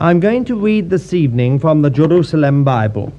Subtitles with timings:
[0.00, 3.12] I'm going to read this evening from the Jerusalem Bible.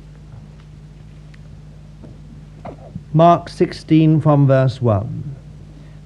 [3.11, 5.35] Mark 16 from verse 1.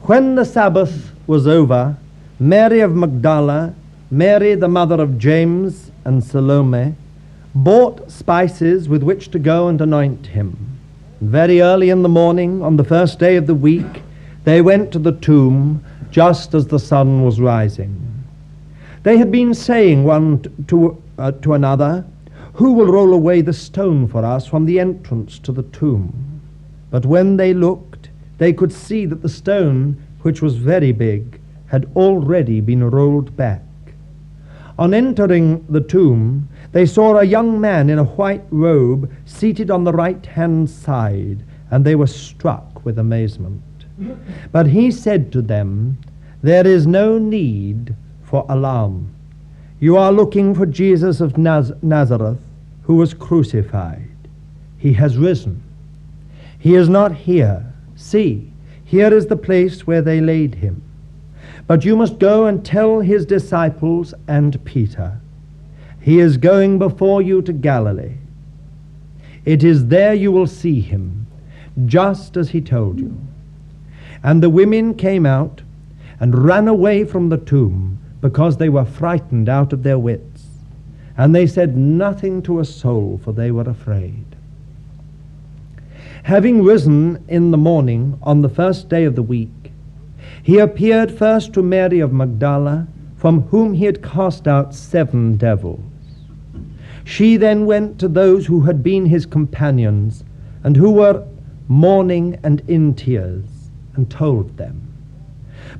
[0.01, 1.95] When the Sabbath was over,
[2.39, 3.75] Mary of Magdala,
[4.09, 6.95] Mary the mother of James, and Salome
[7.53, 10.79] bought spices with which to go and anoint him.
[11.21, 14.01] Very early in the morning, on the first day of the week,
[14.43, 18.12] they went to the tomb just as the sun was rising.
[19.03, 22.05] They had been saying one to, uh, to another,
[22.53, 26.41] Who will roll away the stone for us from the entrance to the tomb?
[26.89, 31.89] But when they looked, they could see that the stone, which was very big, had
[31.95, 33.63] already been rolled back.
[34.79, 39.83] On entering the tomb, they saw a young man in a white robe seated on
[39.83, 43.61] the right hand side, and they were struck with amazement.
[44.51, 45.97] But he said to them,
[46.41, 47.95] There is no need
[48.33, 49.13] for alarm.
[49.79, 52.39] You are looking for Jesus of Naz- Nazareth,
[52.81, 54.09] who was crucified.
[54.79, 55.61] He has risen.
[56.57, 57.71] He is not here.
[57.95, 58.51] See,
[58.83, 60.81] here is the place where they laid him.
[61.67, 65.19] But you must go and tell his disciples and Peter.
[66.01, 68.15] He is going before you to Galilee.
[69.45, 71.27] It is there you will see him,
[71.85, 73.15] just as he told you.
[74.23, 75.61] And the women came out
[76.19, 80.45] and ran away from the tomb because they were frightened out of their wits.
[81.17, 84.25] And they said nothing to a soul, for they were afraid.
[86.23, 89.73] Having risen in the morning on the first day of the week,
[90.41, 95.83] he appeared first to Mary of Magdala, from whom he had cast out seven devils.
[97.03, 100.23] She then went to those who had been his companions
[100.63, 101.27] and who were
[101.67, 104.82] mourning and in tears, and told them.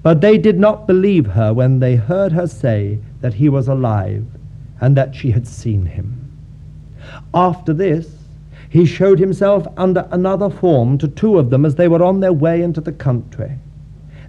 [0.04, 4.26] But they did not believe her when they heard her say that he was alive
[4.80, 6.30] and that she had seen him.
[7.34, 8.18] After this,
[8.70, 12.34] he showed himself under another form to two of them as they were on their
[12.34, 13.52] way into the country.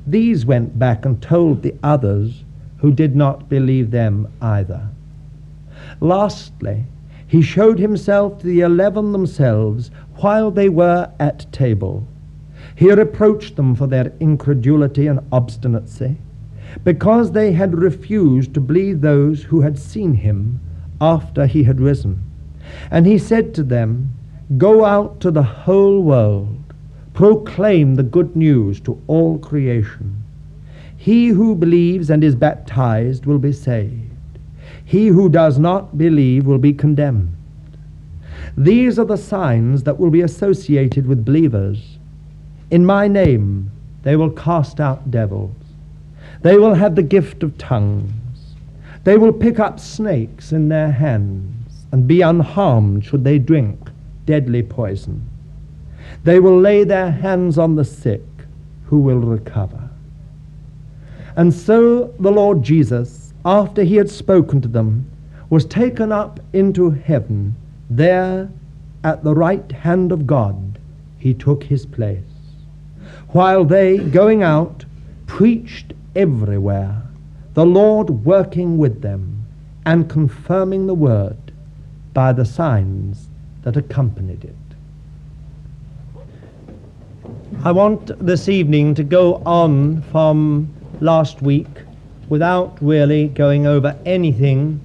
[0.07, 2.45] These went back and told the others
[2.77, 4.89] who did not believe them either.
[6.01, 6.85] Lastly,
[7.27, 12.07] he showed himself to the eleven themselves while they were at table.
[12.75, 16.17] He reproached them for their incredulity and obstinacy,
[16.83, 20.61] because they had refused to believe those who had seen him
[21.01, 22.23] after he had risen.
[22.91, 24.13] And he said to them,
[24.59, 26.75] Go out to the whole world,
[27.13, 30.23] proclaim the good news to all creation.
[30.97, 34.11] He who believes and is baptized will be saved.
[34.85, 37.37] He who does not believe will be condemned.
[38.57, 41.94] These are the signs that will be associated with believers.
[42.75, 43.71] In my name
[44.03, 45.55] they will cast out devils.
[46.43, 48.57] They will have the gift of tongues.
[49.05, 53.79] They will pick up snakes in their hands and be unharmed should they drink
[54.27, 55.23] deadly poison.
[56.25, 58.27] They will lay their hands on the sick
[58.87, 59.89] who will recover.
[61.37, 65.09] And so the Lord Jesus, after he had spoken to them,
[65.49, 67.55] was taken up into heaven.
[67.89, 68.51] There,
[69.05, 70.81] at the right hand of God,
[71.19, 72.34] he took his place.
[73.35, 74.85] While they, going out,
[75.27, 77.03] preached everywhere,
[77.55, 79.45] the Lord working with them
[79.85, 81.51] and confirming the word
[82.13, 83.27] by the signs
[83.63, 84.55] that accompanied it.
[87.65, 91.67] I want this evening to go on from last week
[92.29, 94.81] without really going over anything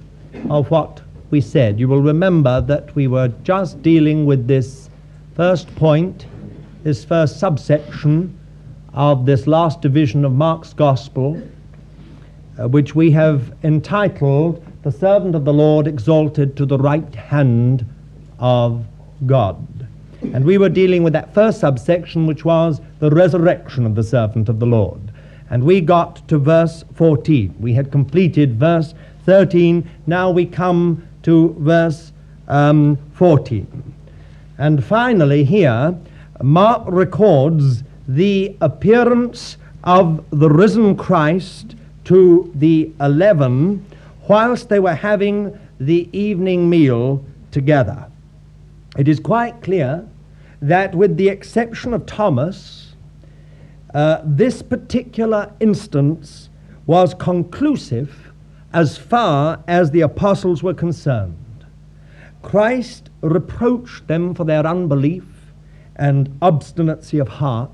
[0.48, 1.78] of what we said.
[1.78, 4.90] You will remember that we were just dealing with this
[5.36, 6.26] first point,
[6.82, 8.38] this first subsection
[8.92, 11.40] of this last division of Mark's Gospel,
[12.58, 17.84] uh, which we have entitled The Servant of the Lord Exalted to the Right Hand
[18.38, 18.84] of
[19.26, 19.66] God.
[20.22, 24.48] And we were dealing with that first subsection, which was the resurrection of the servant
[24.48, 25.00] of the Lord.
[25.48, 27.54] And we got to verse 14.
[27.58, 29.88] We had completed verse 13.
[30.06, 32.12] Now we come to verse
[32.48, 33.94] um, 14.
[34.58, 35.96] And finally, here,
[36.42, 37.82] Mark records
[38.14, 43.84] the appearance of the risen Christ to the eleven
[44.28, 48.06] whilst they were having the evening meal together.
[48.98, 50.08] It is quite clear
[50.60, 52.94] that, with the exception of Thomas,
[53.94, 56.48] uh, this particular instance
[56.86, 58.32] was conclusive
[58.72, 61.64] as far as the apostles were concerned.
[62.42, 65.24] Christ reproached them for their unbelief
[65.94, 67.70] and obstinacy of heart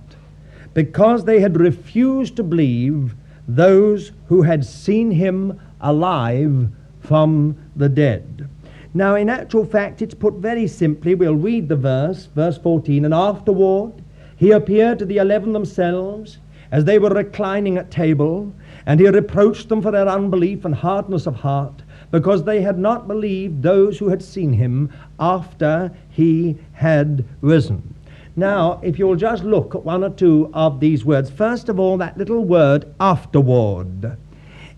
[0.76, 3.14] because they had refused to believe
[3.48, 6.68] those who had seen him alive
[7.00, 8.46] from the dead.
[8.92, 11.14] Now, in actual fact, it's put very simply.
[11.14, 13.06] We'll read the verse, verse 14.
[13.06, 14.04] And afterward,
[14.36, 16.40] he appeared to the eleven themselves
[16.70, 18.52] as they were reclining at table,
[18.84, 23.08] and he reproached them for their unbelief and hardness of heart, because they had not
[23.08, 27.95] believed those who had seen him after he had risen.
[28.38, 31.30] Now, if you'll just look at one or two of these words.
[31.30, 34.18] First of all, that little word, afterward.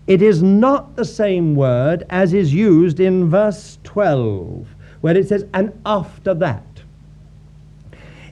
[0.07, 4.65] It is not the same word as is used in verse 12,
[5.01, 6.63] where it says, and after that.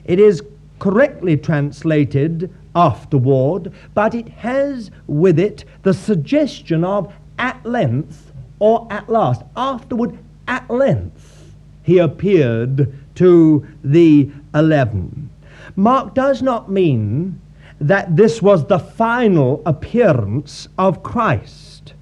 [0.06, 0.42] It is
[0.78, 9.08] correctly translated afterward, but it has with it the suggestion of at length or at
[9.10, 9.42] last.
[9.56, 11.52] Afterward, at length,
[11.82, 15.30] he appeared to the eleven.
[15.76, 17.40] Mark does not mean
[17.80, 21.94] that this was the final appearance of Christ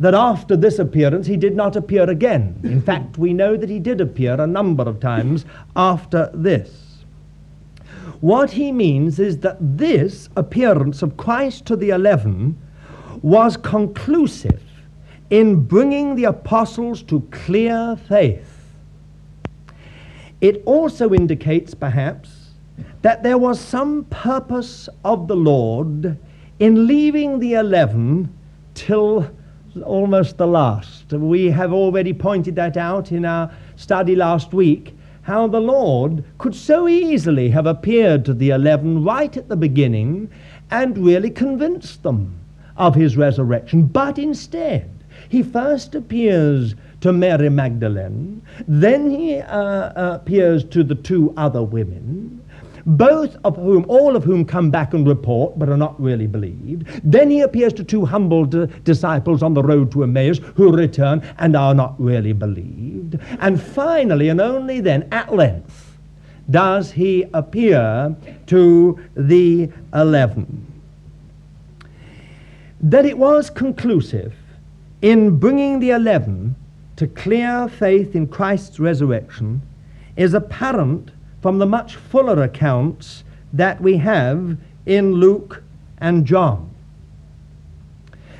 [0.00, 2.58] that after this appearance he did not appear again.
[2.62, 5.44] In fact, we know that he did appear a number of times
[5.76, 7.04] after this.
[8.20, 12.58] What he means is that this appearance of Christ to the eleven
[13.22, 14.62] was conclusive
[15.30, 18.53] in bringing the apostles to clear faith.
[20.40, 22.50] It also indicates, perhaps,
[23.02, 26.18] that there was some purpose of the Lord
[26.58, 28.32] in leaving the eleven
[28.74, 29.30] till
[29.84, 31.12] almost the last.
[31.12, 36.54] We have already pointed that out in our study last week, how the Lord could
[36.54, 40.30] so easily have appeared to the eleven right at the beginning
[40.70, 42.38] and really convinced them
[42.76, 43.86] of his resurrection.
[43.86, 44.90] But instead,
[45.28, 52.42] he first appears to Mary Magdalene, then he uh, appears to the two other women,
[52.86, 56.86] both of whom, all of whom come back and report but are not really believed.
[57.04, 61.22] Then he appears to two humble d- disciples on the road to Emmaus who return
[61.36, 63.18] and are not really believed.
[63.38, 65.98] And finally, and only then, at length,
[66.50, 68.16] does he appear
[68.46, 70.66] to the eleven.
[72.80, 74.32] That it was conclusive
[75.02, 76.56] in bringing the eleven
[76.96, 79.62] to clear faith in Christ's resurrection
[80.16, 81.10] is apparent
[81.42, 84.56] from the much fuller accounts that we have
[84.86, 85.62] in Luke
[85.98, 86.70] and John.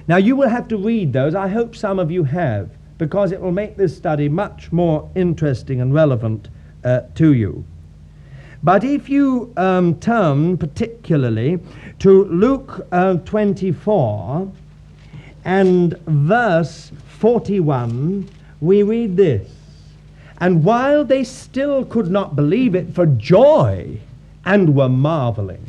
[0.06, 1.34] Now, you will have to read those.
[1.34, 5.80] I hope some of you have, because it will make this study much more interesting
[5.80, 6.48] and relevant
[6.84, 7.64] uh, to you.
[8.62, 11.58] But if you um, turn particularly
[12.00, 14.50] to Luke uh, 24
[15.44, 18.28] and verse 41,
[18.64, 19.48] we read this.
[20.38, 23.98] And while they still could not believe it for joy
[24.44, 25.64] and were marveling,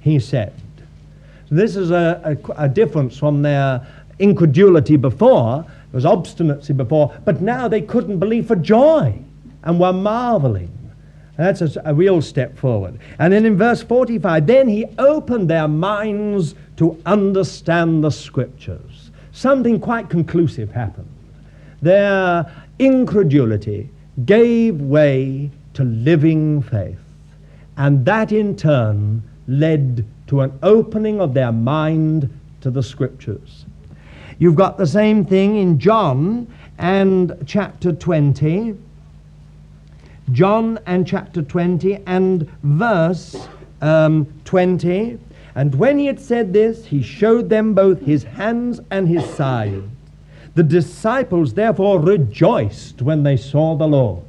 [0.00, 0.52] he said.
[1.50, 3.86] This is a, a, a difference from their
[4.18, 5.62] incredulity before.
[5.62, 9.18] There was obstinacy before, but now they couldn't believe for joy
[9.62, 10.70] and were marveling.
[11.36, 12.98] That's a, a, real step forward.
[13.18, 19.10] And then in verse 45, then he opened their minds to understand the scriptures.
[19.32, 21.11] Something quite conclusive happened.
[21.82, 23.90] Their incredulity
[24.24, 26.98] gave way to living faith.
[27.76, 32.30] And that in turn led to an opening of their mind
[32.60, 33.66] to the scriptures.
[34.38, 36.46] You've got the same thing in John
[36.78, 38.76] and chapter 20.
[40.30, 43.48] John and chapter 20 and verse
[43.80, 45.18] um, 20.
[45.54, 49.82] And when he had said this, he showed them both his hands and his side.
[50.54, 54.24] The disciples therefore rejoiced when they saw the Lord.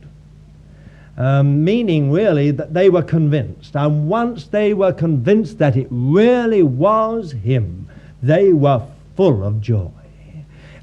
[1.15, 3.75] Um, meaning really that they were convinced.
[3.75, 7.87] And once they were convinced that it really was Him,
[8.21, 8.81] they were
[9.15, 9.91] full of joy.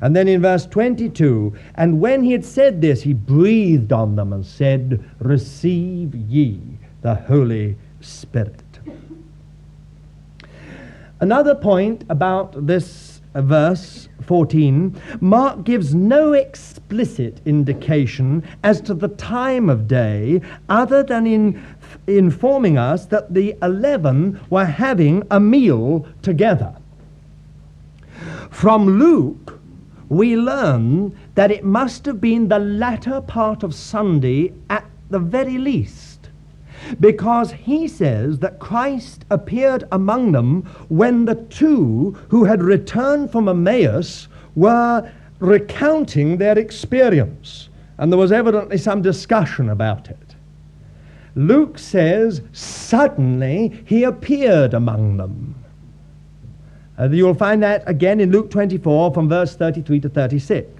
[0.03, 4.33] And then in verse 22, and when he had said this, he breathed on them
[4.33, 6.59] and said, Receive ye
[7.03, 8.63] the Holy Spirit.
[11.21, 19.69] Another point about this verse 14, Mark gives no explicit indication as to the time
[19.69, 21.63] of day other than in
[22.07, 26.75] informing us that the eleven were having a meal together.
[28.51, 29.61] From Luke,
[30.09, 35.57] we learn that it must have been the latter part of Sunday at the very
[35.57, 36.10] least
[36.99, 43.49] because he says that Christ appeared among them when the two who had returned from
[43.49, 47.69] Emmaus were recounting their experience.
[47.99, 50.17] And there was evidently some discussion about it.
[51.35, 55.55] Luke says, suddenly he appeared among them.
[56.99, 60.80] Uh, you'll find that again in Luke 24 from verse 33 to 36.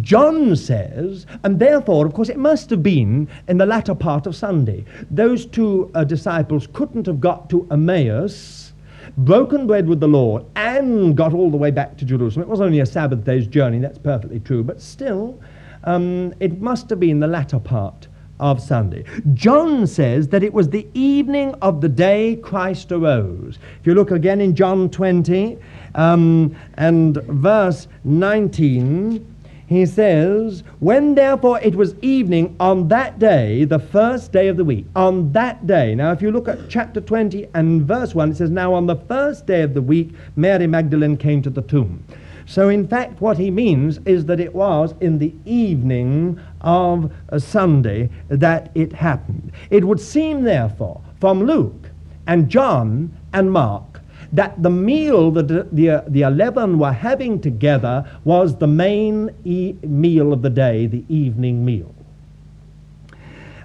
[0.00, 4.36] John says, and therefore, of course, it must have been in the latter part of
[4.36, 4.84] Sunday.
[5.10, 8.72] Those two uh, disciples couldn't have got to Emmaus,
[9.18, 12.42] broken bread with the Lord, and got all the way back to Jerusalem.
[12.42, 15.40] It was only a Sabbath day's journey, that's perfectly true, but still,
[15.84, 18.08] um, it must have been the latter part
[18.40, 19.04] of Sunday.
[19.34, 23.58] John says that it was the evening of the day Christ arose.
[23.80, 25.56] If you look again in John 20
[25.94, 29.33] um, and verse 19,
[29.66, 34.64] he says, When therefore it was evening on that day, the first day of the
[34.64, 35.94] week, on that day.
[35.94, 38.96] Now, if you look at chapter 20 and verse 1, it says, Now on the
[38.96, 42.04] first day of the week, Mary Magdalene came to the tomb.
[42.46, 47.40] So, in fact, what he means is that it was in the evening of a
[47.40, 49.50] Sunday that it happened.
[49.70, 51.90] It would seem, therefore, from Luke
[52.26, 53.93] and John and Mark
[54.34, 60.32] that the meal that the, the, eleven were having together was the main e- meal
[60.32, 61.94] of the day, the evening meal.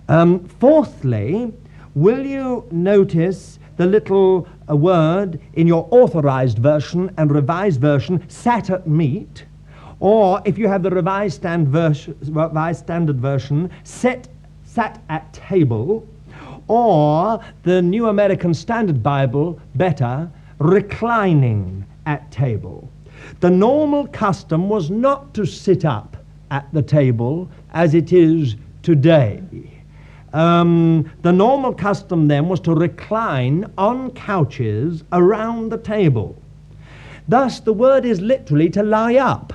[0.07, 1.51] Um, fourthly,
[1.95, 8.69] will you notice the little uh, word in your authorized version and revised version, sat
[8.69, 9.45] at meat,
[9.99, 14.27] or if you have the revised, stand revised standard version, set,
[14.65, 16.07] sat at table,
[16.67, 22.89] or the New American Standard Bible, better, reclining at table.
[23.39, 26.17] The normal custom was not to sit up
[26.51, 29.41] at the table as it is today.
[30.33, 36.35] Um, the normal custom then was to recline on couches around the table.
[37.27, 39.53] Thus, the word is literally to lie up.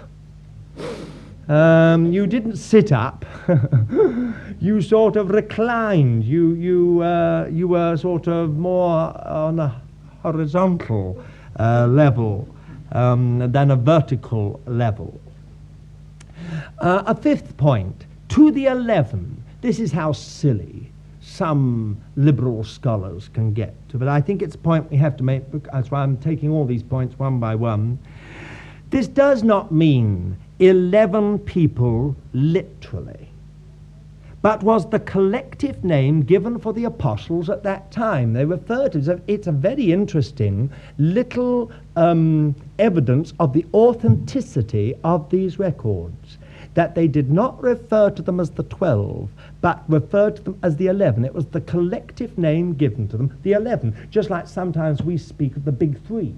[1.49, 3.25] Um, you didn't sit up.
[4.61, 6.25] you sort of reclined.
[6.25, 9.83] You, you, uh, you were sort of more on a
[10.25, 11.23] horizontal
[11.61, 12.49] uh, level
[12.93, 15.21] um, than a vertical level.
[16.79, 19.43] Uh, a fifth point to the eleven.
[19.61, 20.91] This is how silly
[21.21, 23.99] some liberal scholars can get to.
[23.99, 25.43] But I think it's a point we have to make.
[25.73, 27.99] That's why I'm taking all these points one by one.
[28.91, 33.24] This does not mean 11 people literally,
[34.45, 38.35] but was the collective name given for the apostles at that time.
[38.35, 39.23] They refer to it.
[39.27, 46.37] It's a very interesting little um, evidence of the authenticity of these records
[46.75, 49.31] that they did not refer to them as the 12,
[49.63, 51.25] but referred to them as the 11.
[51.25, 55.57] It was the collective name given to them, the 11, just like sometimes we speak
[55.57, 56.35] of the big three.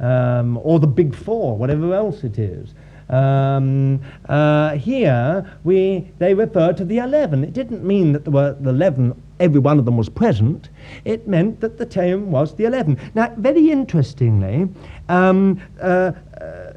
[0.00, 2.74] Um, or the big four, whatever else it is.
[3.12, 7.44] Um, uh, here, we, they refer to the 11.
[7.44, 10.70] It didn't mean that there were the 11, every one of them was present.
[11.04, 12.98] It meant that the term was the 11.
[13.14, 14.68] Now, very interestingly,
[15.08, 16.72] um, uh, uh,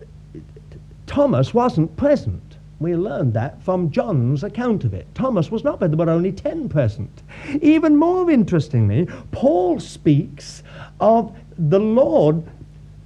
[1.08, 2.42] Thomas wasn't present.
[2.80, 5.08] We learned that from John's account of it.
[5.16, 7.24] Thomas was not, but there were only ten present.
[7.62, 10.62] Even more interestingly, Paul speaks
[11.00, 12.44] of the Lord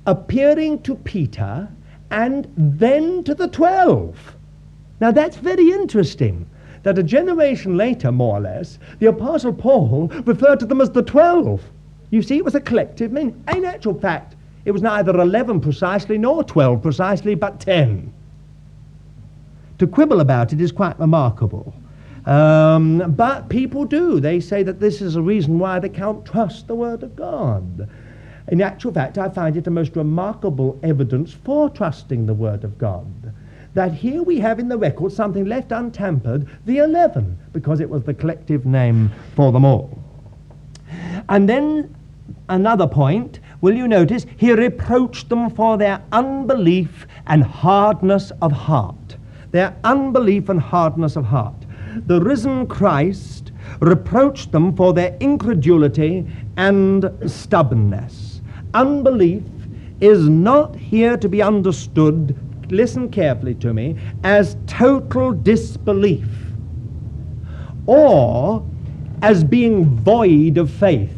[0.07, 1.69] appearing to Peter
[2.12, 4.36] and then to the twelve.
[5.00, 6.46] Now that's very interesting
[6.84, 11.04] that a generation later, more or less, the Apostle Paul referred to them as the
[11.04, 11.62] twelve.
[12.10, 13.44] You see, it was a collective meaning.
[13.54, 14.36] In actual fact,
[14.66, 18.12] it was neither 11 precisely nor 12 precisely, but 10.
[19.80, 21.74] To quibble about it is quite remarkable.
[22.25, 24.20] Um, but people do.
[24.20, 27.89] They say that this is a reason why they can't trust the Word of God.
[28.50, 32.79] In actual fact, I find it a most remarkable evidence for trusting the Word of
[32.79, 33.06] God.
[33.75, 38.03] That here we have in the record something left untampered, the eleven, because it was
[38.03, 40.00] the collective name for them all.
[41.29, 41.96] And then
[42.50, 49.18] another point will you notice, he reproached them for their unbelief and hardness of heart.
[49.51, 51.68] Their unbelief and hardness of heart.
[52.08, 56.25] The risen Christ reproached them for their incredulity
[56.58, 58.28] and stubbornness.
[58.74, 59.44] Unbelief
[60.00, 62.36] is not here to be understood,
[62.72, 66.28] listen carefully to me, as total disbelief
[67.86, 68.66] or
[69.22, 71.12] as being void of faith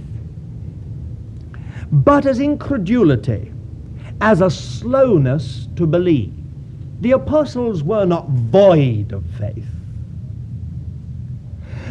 [1.92, 3.52] but as incredulity,
[4.22, 6.34] as a slowness to believe.
[7.02, 9.68] The apostles were not void of faith.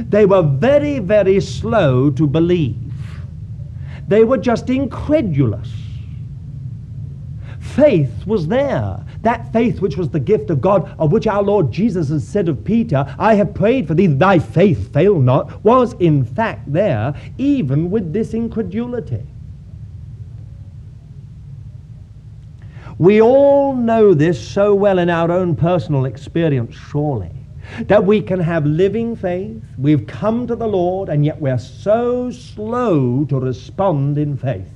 [0.09, 2.90] They were very, very slow to believe.
[4.11, 5.71] They were just incredulous.
[7.61, 9.07] Faith was there.
[9.23, 12.49] That faith which was the gift of God, of which our Lord Jesus has said
[12.49, 17.15] of Peter, I have prayed for thee, thy faith fail not, was in fact there,
[17.39, 19.25] even with this incredulity.
[22.99, 27.31] We all know this so well in our own personal experience, surely,
[27.83, 29.63] that we can have living faith.
[29.79, 34.73] We've come to the Lord, and yet we're so slow to respond in faith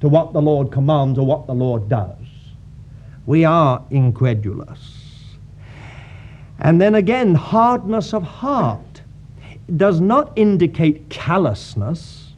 [0.00, 2.16] to what the Lord commands or what the Lord does.
[3.26, 5.02] We are incredulous.
[6.58, 9.02] And then again, hardness of heart
[9.76, 12.32] does not indicate callousness,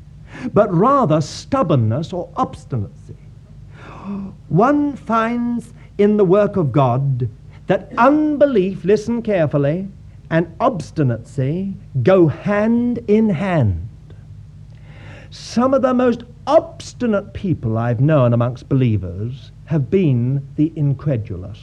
[0.52, 3.16] but rather stubbornness or obstinacy.
[4.48, 7.28] One finds in the work of God
[7.66, 9.88] that unbelief, listen carefully,
[10.30, 13.88] and obstinacy go hand in hand.
[15.30, 21.60] Some of the most obstinate people I've known amongst believers have been the incredulous.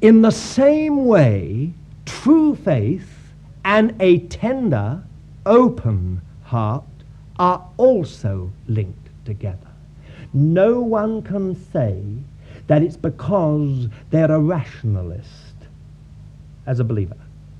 [0.00, 1.72] In the same way,
[2.06, 3.32] true faith
[3.64, 5.02] and a tender,
[5.46, 6.84] open heart
[7.38, 9.68] are also linked together.
[10.32, 12.02] No one can say
[12.70, 15.56] that it's because they're a rationalist
[16.68, 17.16] as a believer.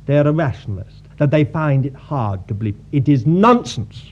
[0.07, 2.76] They're a rationalist, that they find it hard to believe.
[2.93, 4.05] It is nonsense.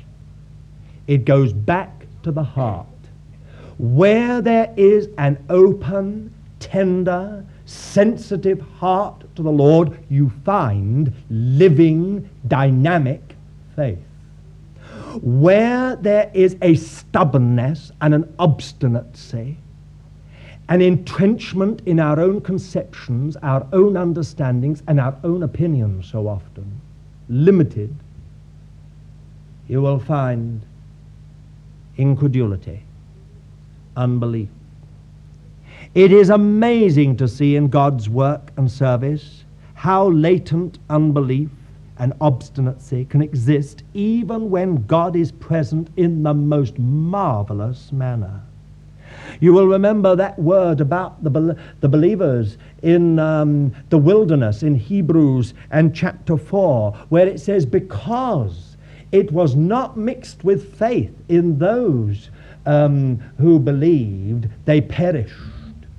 [1.07, 2.89] It goes back to the heart.
[3.79, 13.37] Where there is an open, tender, sensitive heart to the Lord, you find living, dynamic
[13.77, 14.01] faith.
[15.23, 19.59] Where there is a stubbornness and an obstinacy,
[20.69, 26.81] an entrenchment in our own conceptions, our own understandings, and our own opinions so often,
[27.29, 27.95] limited,
[29.67, 30.63] you will find
[31.97, 32.83] incredulity,
[33.97, 34.49] unbelief.
[35.95, 39.45] It is amazing to see in God's work and service
[39.75, 41.51] how latent unbelief
[41.99, 48.43] and obstinacy can exist even when God is present in the most marvelous manner.
[49.41, 55.55] You will remember that word about the, the believers in um, the wilderness in Hebrews
[55.71, 58.77] and chapter 4, where it says, Because
[59.13, 62.31] it was not mixed with faith in those
[62.67, 65.35] um, who believed, they perished.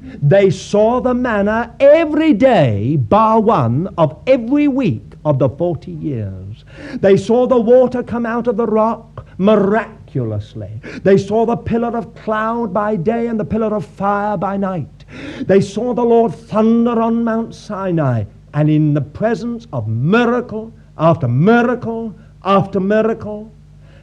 [0.02, 6.64] They saw the manna every day, bar one of every week of the 40 years.
[6.96, 9.99] They saw the water come out of the rock miraculously.
[10.14, 15.06] They saw the pillar of cloud by day and the pillar of fire by night.
[15.42, 18.26] They saw the Lord thunder on Mount Sinai.
[18.54, 23.52] And in the presence of miracle after miracle after miracle,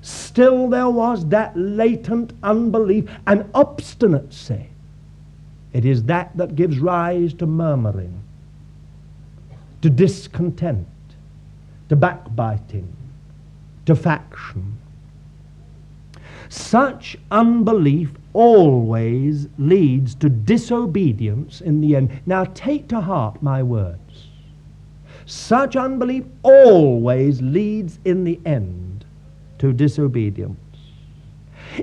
[0.02, 4.68] still there was that latent unbelief and obstinacy
[5.76, 8.22] it is that that gives rise to murmuring,
[9.82, 10.86] to discontent,
[11.90, 12.96] to backbiting,
[13.84, 14.75] to faction.
[16.48, 22.10] Such unbelief always leads to disobedience in the end.
[22.26, 24.28] Now take to heart my words.
[25.24, 29.04] Such unbelief always leads in the end
[29.58, 30.58] to disobedience.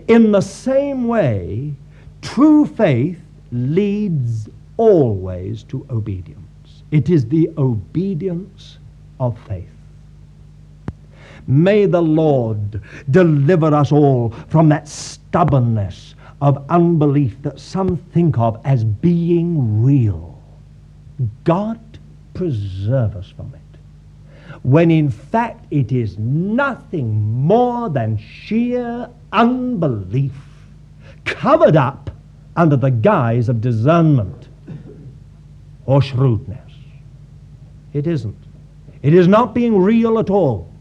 [0.08, 1.74] In the same way,
[2.22, 3.20] true faith
[3.52, 4.48] leads
[4.78, 6.84] always to obedience.
[6.92, 8.78] It is the obedience
[9.20, 9.68] of faith.
[11.48, 18.60] May the Lord deliver us all from that stubbornness of unbelief that some think of
[18.66, 20.42] as being real.
[21.44, 21.80] God
[22.34, 23.80] preserve us from it.
[24.64, 30.34] When in fact it is nothing more than sheer unbelief
[31.26, 32.10] covered up
[32.56, 34.48] under the guise of discernment
[35.86, 36.72] or shrewdness.
[37.94, 38.38] It isn't.
[39.02, 40.73] It is not being real at all.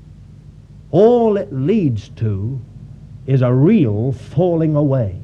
[0.93, 2.61] All it leads to
[3.27, 5.19] is a real falling away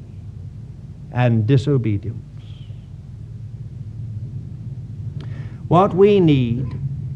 [1.11, 2.17] and disobedience.
[5.67, 6.65] What we need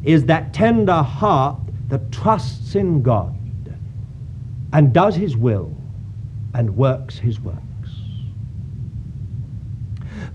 [0.04, 3.36] is that tender heart that trusts in God
[4.72, 5.76] and does His will
[6.54, 7.60] and works His works.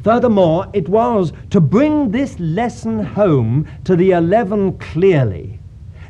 [0.02, 5.57] Furthermore, it was to bring this lesson home to the eleven clearly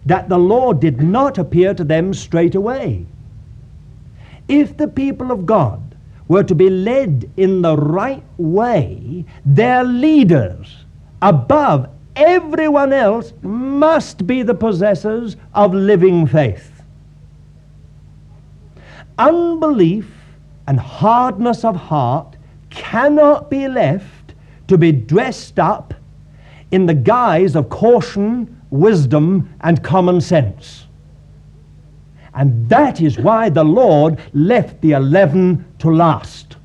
[0.08, 3.04] that the Lord did not appear to them straight away.
[4.48, 5.96] If the people of God
[6.28, 10.76] were to be led in the right way, their leaders,
[11.20, 16.82] above everyone else, must be the possessors of living faith.
[19.18, 20.10] Unbelief
[20.66, 22.36] and hardness of heart
[22.70, 24.34] cannot be left
[24.68, 25.92] to be dressed up
[26.70, 30.86] in the guise of caution, wisdom, and common sense.
[32.34, 36.56] And that is why the Lord left the eleven to last.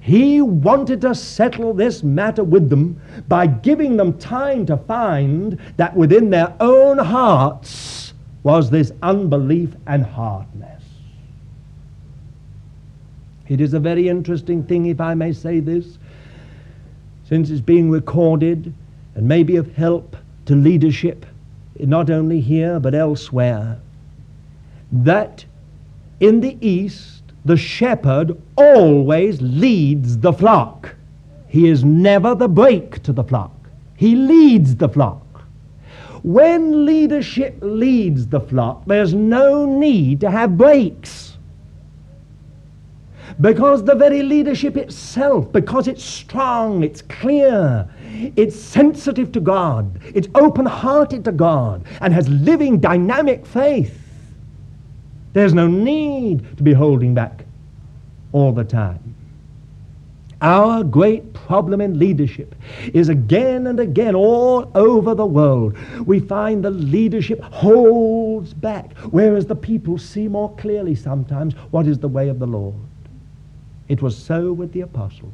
[0.00, 5.94] He wanted to settle this matter with them by giving them time to find that
[5.94, 10.82] within their own hearts was this unbelief and hardness.
[13.48, 15.98] It is a very interesting thing, if I may say this,
[17.28, 18.74] since it's being recorded
[19.14, 21.26] and may be of help to leadership,
[21.78, 23.80] not only here but elsewhere,
[24.90, 25.44] that
[26.20, 30.94] in the East, the shepherd always leads the flock.
[31.48, 33.52] He is never the brake to the flock.
[33.96, 35.42] He leads the flock.
[36.22, 41.31] When leadership leads the flock, there's no need to have brakes.
[43.42, 47.88] Because the very leadership itself, because it's strong, it's clear,
[48.36, 53.98] it's sensitive to God, it's open hearted to God, and has living, dynamic faith,
[55.32, 57.44] there's no need to be holding back
[58.30, 59.12] all the time.
[60.40, 62.54] Our great problem in leadership
[62.94, 65.76] is again and again all over the world.
[66.06, 71.98] We find the leadership holds back, whereas the people see more clearly sometimes what is
[71.98, 72.74] the way of the Lord.
[73.88, 75.32] It was so with the apostles.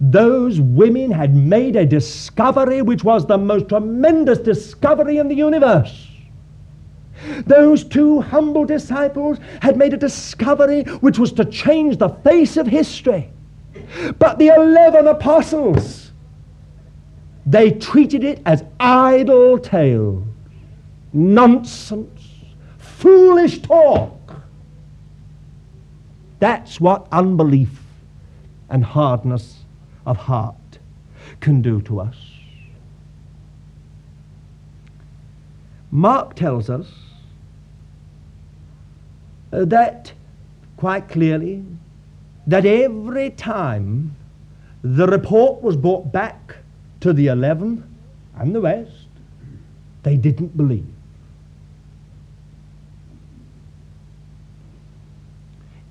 [0.00, 6.08] Those women had made a discovery which was the most tremendous discovery in the universe.
[7.46, 12.66] Those two humble disciples had made a discovery which was to change the face of
[12.66, 13.30] history.
[14.18, 16.12] But the eleven apostles,
[17.46, 20.24] they treated it as idle tales,
[21.12, 22.20] nonsense,
[22.78, 24.15] foolish talk.
[26.38, 27.82] That's what unbelief
[28.68, 29.64] and hardness
[30.04, 30.78] of heart
[31.40, 32.16] can do to us.
[35.90, 36.92] Mark tells us
[39.52, 40.12] uh, that
[40.76, 41.64] quite clearly
[42.46, 44.14] that every time
[44.82, 46.56] the report was brought back
[47.00, 47.82] to the eleven
[48.36, 49.08] and the rest,
[50.02, 50.95] they didn't believe.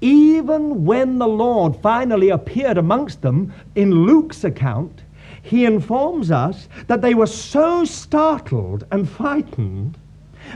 [0.01, 5.03] Even when the Lord finally appeared amongst them in Luke's account,
[5.41, 9.97] he informs us that they were so startled and frightened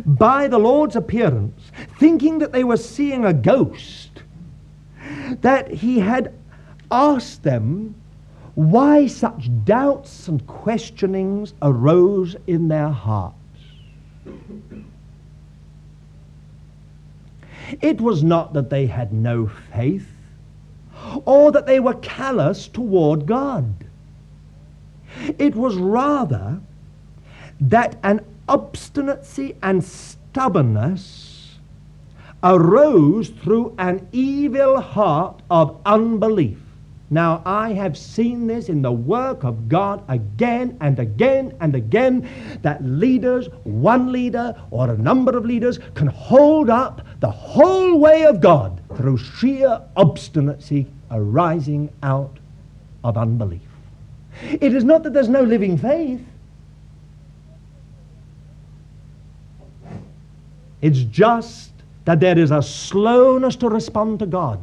[0.06, 4.24] by the Lord's appearance, thinking that they were seeing a ghost,
[5.42, 6.34] that he had
[6.92, 7.96] asked them
[8.56, 13.36] why such doubts and questionings arose in their hearts.
[17.82, 20.08] It was not that they had no faith
[21.26, 23.74] or that they were callous toward God.
[25.38, 26.60] It was rather
[27.60, 31.58] that an obstinacy and stubbornness
[32.44, 36.60] arose through an evil heart of unbelief.
[37.12, 42.30] Now, I have seen this in the work of God again and again and again
[42.62, 48.26] that leaders, one leader or a number of leaders, can hold up the whole way
[48.26, 52.38] of God through sheer obstinacy arising out
[53.04, 53.62] of unbelief.
[54.44, 56.22] It is not that there's no living faith.
[60.82, 61.72] It's just
[62.06, 64.60] that there is a slowness to respond to God,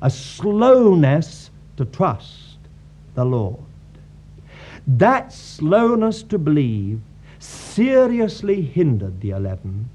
[0.00, 1.47] a slowness
[1.78, 2.58] to trust
[3.14, 3.58] the Lord.
[4.86, 7.00] That slowness to believe
[7.38, 9.88] seriously hindered the eleven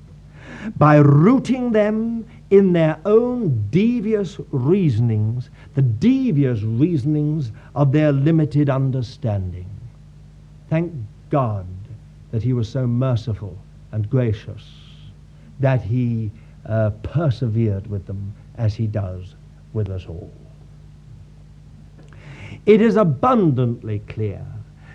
[0.77, 9.69] by rooting them in their own devious reasonings, the devious reasonings of their limited understanding.
[10.69, 10.93] Thank
[11.29, 11.65] God
[12.31, 13.57] that He was so merciful
[13.93, 14.63] and gracious
[15.59, 16.31] that he
[16.65, 19.35] uh, persevered with them as he does
[19.73, 20.31] with us all.
[22.65, 24.45] It is abundantly clear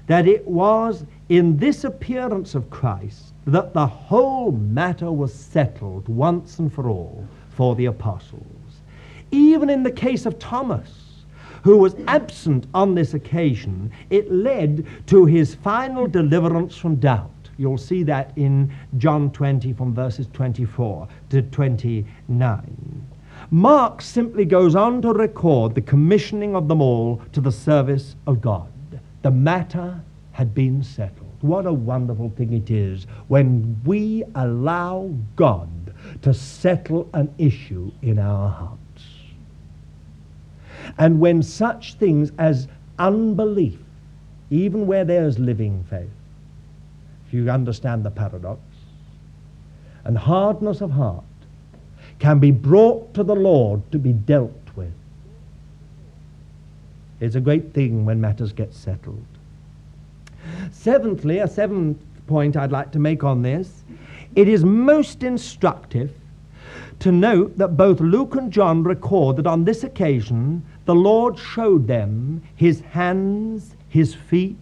[0.07, 6.59] that it was in this appearance of Christ that the whole matter was settled once
[6.59, 8.81] and for all for the apostles.
[9.31, 11.25] Even in the case of Thomas,
[11.63, 17.31] who was absent on this occasion, it led to his final deliverance from doubt.
[17.59, 23.08] You'll see that in John 20 from verses 24 to 29.
[23.51, 28.43] Mark simply goes on to record the commissioning of them all to the service of
[28.43, 28.71] God.
[29.23, 31.33] The matter had been settled.
[31.41, 35.71] What a wonderful thing it is when we allow God
[36.23, 39.05] to settle an issue in our hearts.
[40.99, 43.79] And when such things as unbelief,
[44.51, 46.11] even where there's living faith,
[47.27, 48.61] if you understand the paradox,
[50.05, 51.25] and hardness of heart
[52.19, 54.93] can be brought to the Lord to be dealt with.
[57.21, 59.25] It's a great thing when matters get settled.
[60.71, 63.83] Seventhly, a seventh point I'd like to make on this,
[64.35, 66.13] it is most instructive
[67.01, 71.87] to note that both Luke and John record that on this occasion the Lord showed
[71.87, 74.57] them his hands, his feet,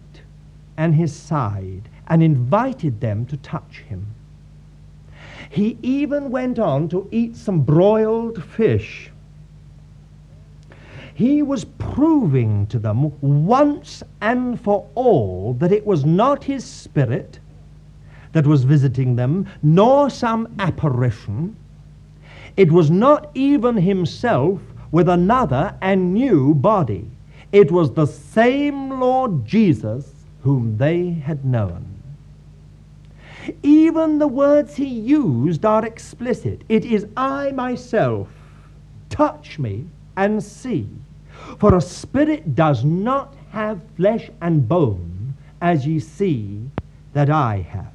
[0.77, 4.05] and his side, and invited them to touch him.
[5.49, 9.11] He even went on to eat some broiled fish.
[11.13, 17.39] He was proving to them once and for all that it was not his spirit
[18.33, 21.55] that was visiting them, nor some apparition.
[22.55, 24.59] It was not even himself
[24.91, 27.09] with another and new body.
[27.51, 31.96] It was the same Lord Jesus whom they had known.
[33.63, 36.63] Even the words he used are explicit.
[36.69, 38.27] It is I myself.
[39.09, 40.87] Touch me and see.
[41.59, 46.69] For a spirit does not have flesh and bone, as ye see
[47.13, 47.91] that I have.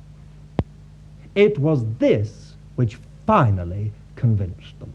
[1.34, 4.92] It was this which finally convinced them.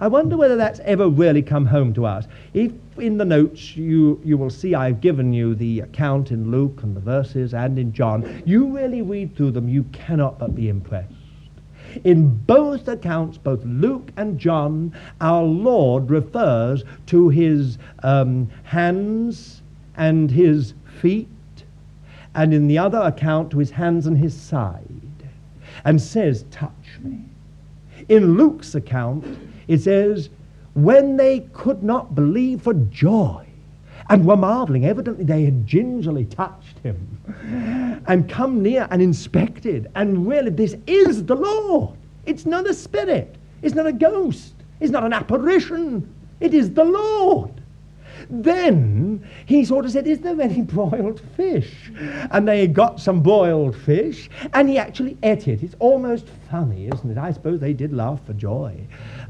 [0.00, 2.26] I wonder whether that's ever really come home to us.
[2.54, 6.82] If in the notes you, you will see I've given you the account in Luke
[6.82, 10.68] and the verses and in John, you really read through them, you cannot but be
[10.68, 11.12] impressed.
[12.04, 19.62] In both accounts, both Luke and John, our Lord refers to his um, hands
[19.96, 21.28] and his feet,
[22.34, 24.84] and in the other account to his hands and his side,
[25.84, 27.20] and says, Touch me.
[28.08, 29.24] In Luke's account,
[29.66, 30.30] it says,
[30.82, 33.44] when they could not believe for joy
[34.08, 40.26] and were marveling, evidently they had gingerly touched him and come near and inspected, and
[40.28, 41.96] really this is the Lord.
[42.26, 46.84] It's not a spirit, it's not a ghost, it's not an apparition, it is the
[46.84, 47.57] Lord.
[48.30, 51.90] Then he sort of said, Is there any broiled fish?
[52.30, 55.62] And they got some broiled fish, and he actually ate it.
[55.62, 57.18] It's almost funny, isn't it?
[57.18, 58.78] I suppose they did laugh for joy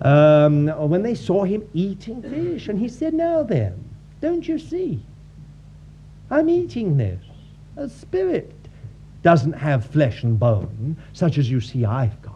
[0.02, 2.68] um, when they saw him eating fish.
[2.68, 3.84] And he said, Now then,
[4.20, 5.02] don't you see?
[6.30, 7.22] I'm eating this.
[7.76, 8.52] A spirit
[9.22, 12.27] doesn't have flesh and bone, such as you see I've got.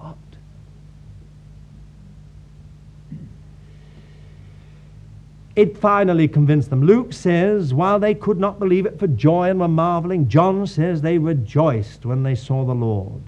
[5.55, 6.83] It finally convinced them.
[6.83, 11.03] Luke says, while they could not believe it for joy and were marveling, John says
[11.03, 13.23] they rejoiced when they saw the Lord.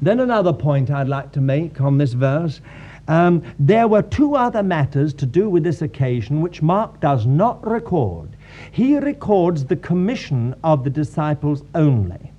[0.00, 2.60] Then another point I'd like to make on this verse.
[3.06, 7.66] Um, there were two other matters to do with this occasion which Mark does not
[7.66, 8.28] record.
[8.70, 12.32] He records the commission of the disciples only.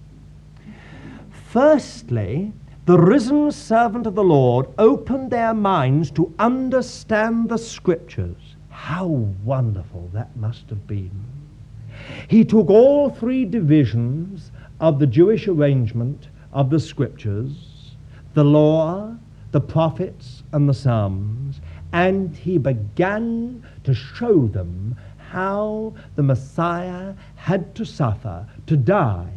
[1.31, 2.53] Firstly,
[2.89, 8.55] the risen servant of the Lord opened their minds to understand the scriptures.
[8.69, 11.23] How wonderful that must have been.
[12.27, 17.93] He took all three divisions of the Jewish arrangement of the scriptures,
[18.33, 19.15] the law,
[19.51, 21.61] the prophets, and the Psalms,
[21.93, 24.95] and he began to show them
[25.29, 29.29] how the Messiah had to suffer, to die,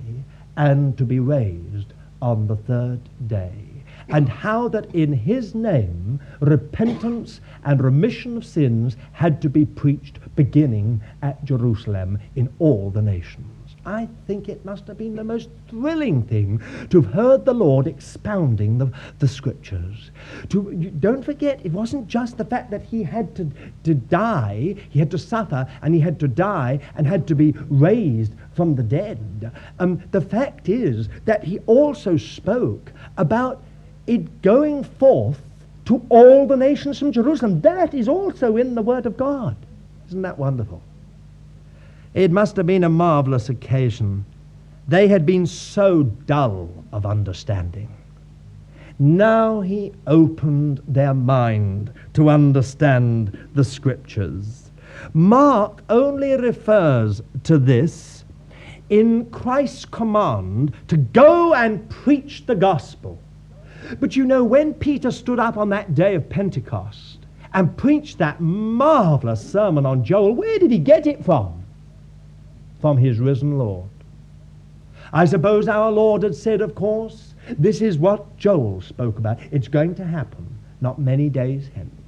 [0.56, 1.91] and to be raised
[2.22, 3.52] on the third day,
[4.08, 10.18] and how that in his name repentance and remission of sins had to be preached
[10.36, 13.51] beginning at Jerusalem in all the nations.
[13.84, 17.86] I think it must have been the most thrilling thing to have heard the Lord
[17.88, 20.12] expounding the, the scriptures.
[20.50, 23.50] To, you, don't forget, it wasn't just the fact that he had to,
[23.84, 27.54] to die, he had to suffer, and he had to die, and had to be
[27.68, 29.50] raised from the dead.
[29.80, 33.62] Um, the fact is that he also spoke about
[34.06, 35.40] it going forth
[35.86, 37.60] to all the nations from Jerusalem.
[37.62, 39.56] That is also in the Word of God.
[40.08, 40.82] Isn't that wonderful?
[42.14, 44.26] It must have been a marvelous occasion.
[44.86, 47.88] They had been so dull of understanding.
[48.98, 54.70] Now he opened their mind to understand the scriptures.
[55.14, 58.24] Mark only refers to this
[58.90, 63.18] in Christ's command to go and preach the gospel.
[64.00, 67.20] But you know, when Peter stood up on that day of Pentecost
[67.54, 71.61] and preached that marvelous sermon on Joel, where did he get it from?
[72.82, 73.88] From his risen Lord.
[75.12, 79.38] I suppose our Lord had said, of course, this is what Joel spoke about.
[79.50, 80.46] It's going to happen
[80.80, 82.01] not many days hence.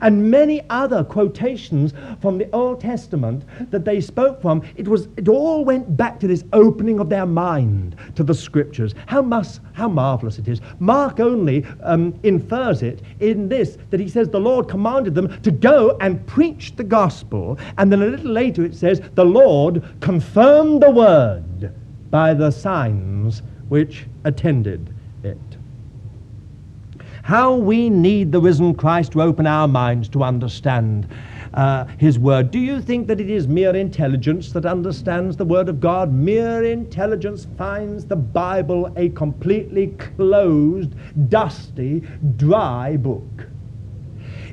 [0.00, 5.28] And many other quotations from the Old Testament that they spoke from, it, was, it
[5.28, 8.94] all went back to this opening of their mind to the Scriptures.
[9.06, 10.60] How, mus, how marvelous it is.
[10.78, 15.50] Mark only um, infers it in this, that he says the Lord commanded them to
[15.50, 20.82] go and preach the gospel, and then a little later it says the Lord confirmed
[20.82, 21.74] the word
[22.10, 25.38] by the signs which attended it.
[27.30, 31.06] How we need the risen Christ to open our minds to understand
[31.54, 32.50] uh, his word.
[32.50, 36.12] Do you think that it is mere intelligence that understands the word of God?
[36.12, 40.90] Mere intelligence finds the Bible a completely closed,
[41.28, 42.02] dusty,
[42.34, 43.46] dry book.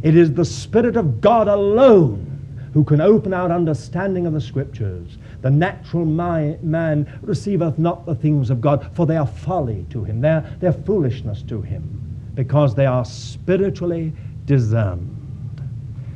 [0.03, 5.17] It is the Spirit of God alone who can open our understanding of the Scriptures.
[5.41, 10.21] The natural man receiveth not the things of God, for they are folly to him,
[10.21, 12.06] they're, they're foolishness to him
[12.37, 14.13] because they are spiritually
[14.45, 15.15] discerned.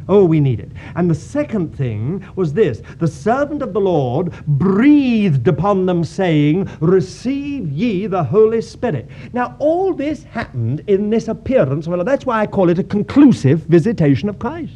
[0.08, 0.70] Oh, we need it.
[0.96, 6.70] And the second thing was this the servant of the Lord breathed upon them, saying,
[6.80, 9.10] Receive ye the Holy Spirit.
[9.34, 11.88] Now, all this happened in this appearance.
[11.88, 14.74] Well, that's why I call it a conclusive visitation of Christ.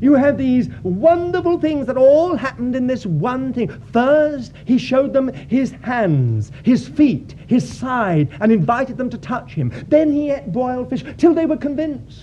[0.00, 3.68] You have these wonderful things that all happened in this one thing.
[3.92, 9.52] First, he showed them his hands, his feet, his side, and invited them to touch
[9.52, 9.72] him.
[9.88, 12.20] Then he ate boiled fish till they were convinced.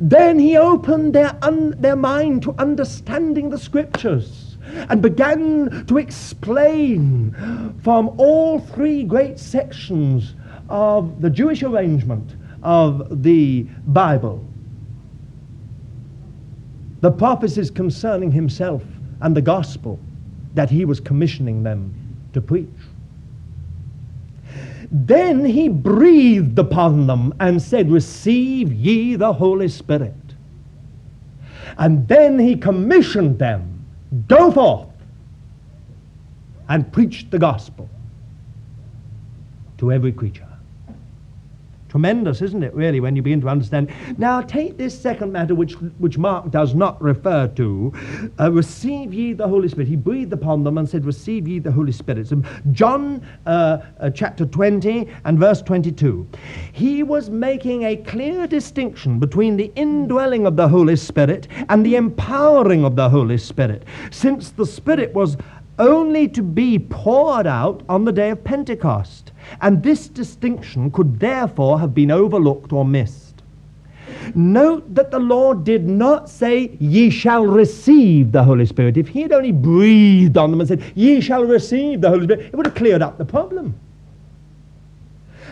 [0.00, 4.56] Then he opened their, un- their mind to understanding the scriptures
[4.88, 7.34] and began to explain
[7.82, 10.34] from all three great sections
[10.68, 14.47] of the Jewish arrangement of the Bible
[17.00, 18.82] the prophecies concerning himself
[19.20, 19.98] and the gospel
[20.54, 21.94] that he was commissioning them
[22.32, 22.68] to preach.
[24.90, 30.14] Then he breathed upon them and said, Receive ye the Holy Spirit.
[31.76, 33.84] And then he commissioned them,
[34.26, 34.88] Go forth
[36.68, 37.88] and preach the gospel
[39.78, 40.47] to every creature.
[41.88, 43.90] Tremendous, isn't it, really, when you begin to understand?
[44.18, 47.92] Now, take this second matter, which, which Mark does not refer to.
[48.38, 49.88] Uh, receive ye the Holy Spirit.
[49.88, 52.28] He breathed upon them and said, Receive ye the Holy Spirit.
[52.28, 56.28] So John uh, uh, chapter 20 and verse 22.
[56.72, 61.96] He was making a clear distinction between the indwelling of the Holy Spirit and the
[61.96, 63.84] empowering of the Holy Spirit.
[64.10, 65.38] Since the Spirit was
[65.78, 71.78] only to be poured out on the day of Pentecost and this distinction could therefore
[71.80, 73.42] have been overlooked or missed.
[74.34, 78.96] Note that the Lord did not say, Ye shall receive the Holy Spirit.
[78.96, 82.46] If he had only breathed on them and said, Ye shall receive the Holy Spirit,
[82.46, 83.78] it would have cleared up the problem.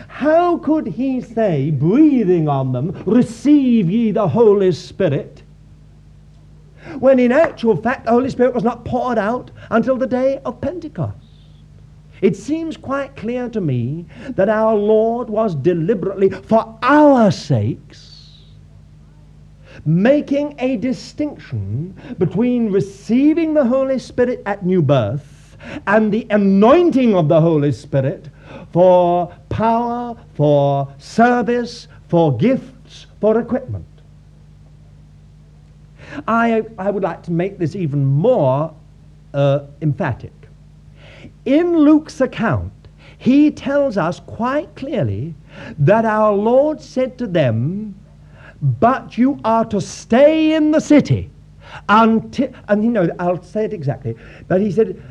[0.07, 5.43] How could he say, breathing on them, Receive ye the Holy Spirit?
[6.99, 10.61] When in actual fact, the Holy Spirit was not poured out until the day of
[10.61, 11.17] Pentecost.
[12.21, 18.31] It seems quite clear to me that our Lord was deliberately, for our sakes,
[19.85, 27.27] making a distinction between receiving the Holy Spirit at new birth and the anointing of
[27.27, 28.29] the Holy Spirit
[28.71, 33.85] for power, for service, for gifts, for equipment.
[36.27, 38.73] I, I would like to make this even more
[39.33, 40.33] uh, emphatic.
[41.45, 42.71] In Luke's account,
[43.17, 45.33] he tells us quite clearly
[45.79, 47.95] that our Lord said to them,
[48.61, 51.29] But you are to stay in the city
[51.89, 54.15] until, and you know, I'll say it exactly,
[54.47, 55.01] but he said,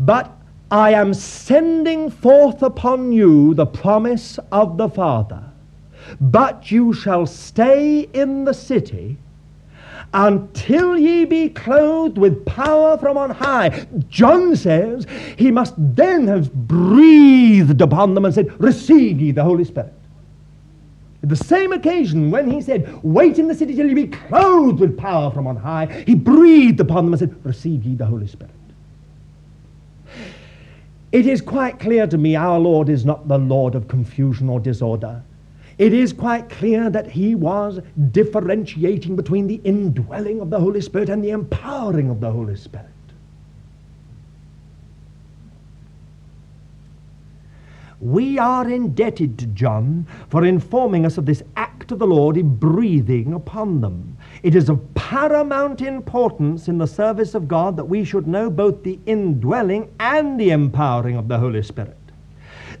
[0.00, 0.30] But
[0.70, 5.42] I am sending forth upon you the promise of the Father,
[6.20, 9.18] but you shall stay in the city
[10.14, 13.86] until ye be clothed with power from on high.
[14.08, 19.64] John says he must then have breathed upon them and said, Receive ye the Holy
[19.64, 19.92] Spirit.
[21.24, 24.78] At the same occasion, when he said, Wait in the city till ye be clothed
[24.78, 28.28] with power from on high, he breathed upon them and said, Receive ye the Holy
[28.28, 28.52] Spirit.
[31.10, 34.60] It is quite clear to me our Lord is not the Lord of confusion or
[34.60, 35.22] disorder
[35.78, 37.80] it is quite clear that he was
[38.12, 42.88] differentiating between the indwelling of the Holy Spirit and the empowering of the Holy Spirit.
[48.00, 52.54] We are indebted to John for informing us of this act of the Lord in
[52.54, 54.18] breathing upon them.
[54.42, 58.82] It is of paramount importance in the service of God that we should know both
[58.82, 61.96] the indwelling and the empowering of the Holy Spirit.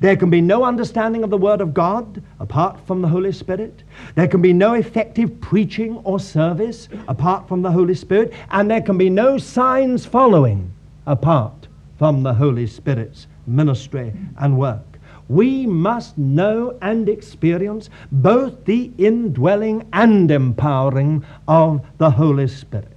[0.00, 3.82] There can be no understanding of the Word of God apart from the Holy Spirit.
[4.14, 8.32] There can be no effective preaching or service apart from the Holy Spirit.
[8.50, 10.72] And there can be no signs following
[11.06, 11.68] apart
[11.98, 14.98] from the Holy Spirit's ministry and work.
[15.28, 22.88] We must know and experience both the indwelling and empowering of the Holy Spirit.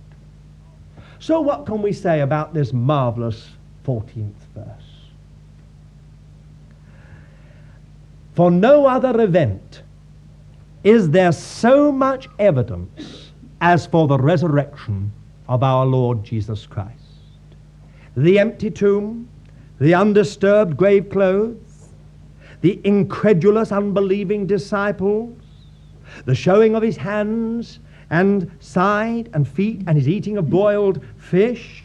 [1.20, 3.50] So, what can we say about this marvelous
[3.86, 4.87] 14th verse?
[8.38, 9.82] For no other event
[10.84, 13.32] is there so much evidence
[13.62, 15.12] as for the resurrection
[15.50, 17.02] of our Lord Jesus Christ.
[18.16, 19.28] The empty tomb,
[19.80, 21.90] the undisturbed grave clothes,
[22.62, 25.36] the incredulous, unbelieving disciples,
[26.26, 27.80] the showing of his hands
[28.12, 31.84] and side and feet, and his eating of boiled fish,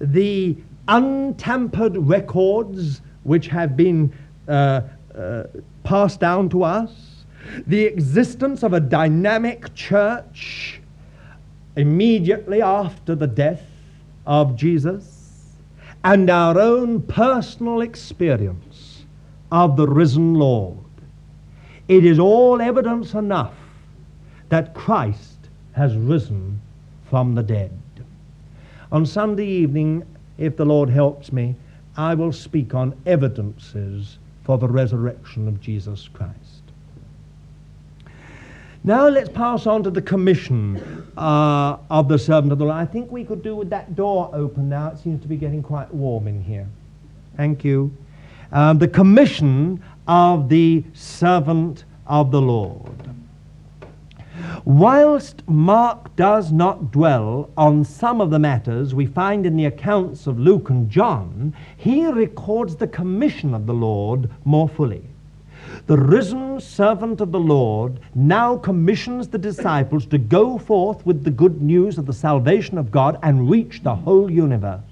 [0.00, 4.12] the untampered records which have been
[4.46, 4.82] uh,
[5.20, 5.44] uh,
[5.84, 7.24] passed down to us,
[7.66, 10.80] the existence of a dynamic church
[11.76, 13.64] immediately after the death
[14.26, 15.56] of Jesus,
[16.02, 19.04] and our own personal experience
[19.52, 20.78] of the risen Lord.
[21.88, 23.54] It is all evidence enough
[24.48, 26.60] that Christ has risen
[27.08, 27.78] from the dead.
[28.90, 30.04] On Sunday evening,
[30.38, 31.56] if the Lord helps me,
[31.96, 36.60] I will speak on evidences for the resurrection of Jesus Christ.
[38.82, 42.76] Now let's pass on to the commission uh, of the servant of the Lord.
[42.76, 44.88] I think we could do with that door open now.
[44.88, 46.66] It seems to be getting quite warm in here.
[47.36, 47.94] Thank you.
[48.52, 52.99] Um, the commission of the servant of the Lord.
[54.66, 60.26] Whilst Mark does not dwell on some of the matters we find in the accounts
[60.26, 65.02] of Luke and John, he records the commission of the Lord more fully.
[65.86, 71.30] The risen servant of the Lord now commissions the disciples to go forth with the
[71.30, 74.82] good news of the salvation of God and reach the whole universe.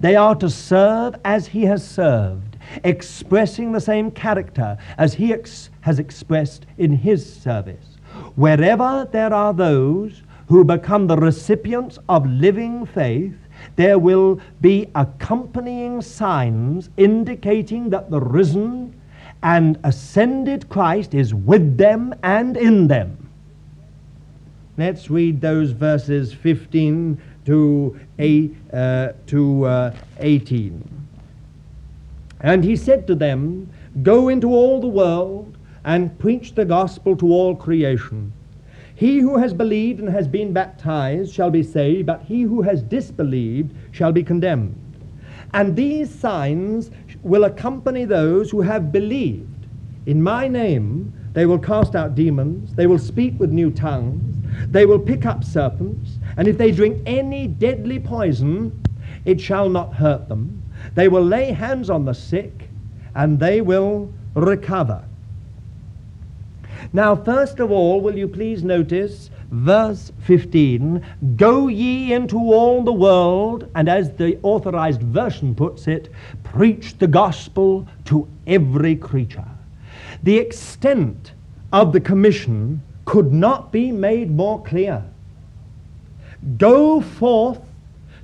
[0.00, 5.70] They are to serve as he has served, expressing the same character as he ex-
[5.82, 7.95] has expressed in his service.
[8.36, 13.34] Wherever there are those who become the recipients of living faith,
[13.76, 18.94] there will be accompanying signs indicating that the risen
[19.42, 23.28] and ascended Christ is with them and in them.
[24.78, 31.08] Let's read those verses 15 to, eight, uh, to uh, 18.
[32.40, 33.70] And he said to them,
[34.02, 35.55] Go into all the world
[35.86, 38.32] and preach the gospel to all creation.
[38.96, 42.82] He who has believed and has been baptized shall be saved, but he who has
[42.82, 44.74] disbelieved shall be condemned.
[45.54, 46.90] And these signs
[47.22, 49.66] will accompany those who have believed.
[50.06, 54.36] In my name they will cast out demons, they will speak with new tongues,
[54.70, 58.72] they will pick up serpents, and if they drink any deadly poison,
[59.24, 60.62] it shall not hurt them.
[60.94, 62.70] They will lay hands on the sick,
[63.14, 65.05] and they will recover.
[66.92, 71.04] Now, first of all, will you please notice verse 15
[71.36, 76.08] Go ye into all the world, and as the authorized version puts it,
[76.44, 79.44] preach the gospel to every creature.
[80.22, 81.32] The extent
[81.72, 85.02] of the commission could not be made more clear.
[86.58, 87.60] Go forth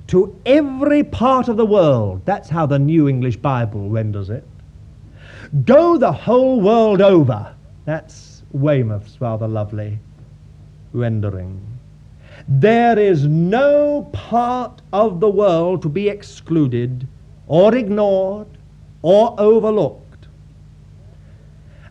[0.07, 2.21] to every part of the world.
[2.25, 4.43] That's how the New English Bible renders it.
[5.65, 7.53] Go the whole world over.
[7.85, 9.99] That's Weymouth's rather lovely
[10.93, 11.59] rendering.
[12.47, 17.07] There is no part of the world to be excluded
[17.47, 18.47] or ignored
[19.01, 20.27] or overlooked.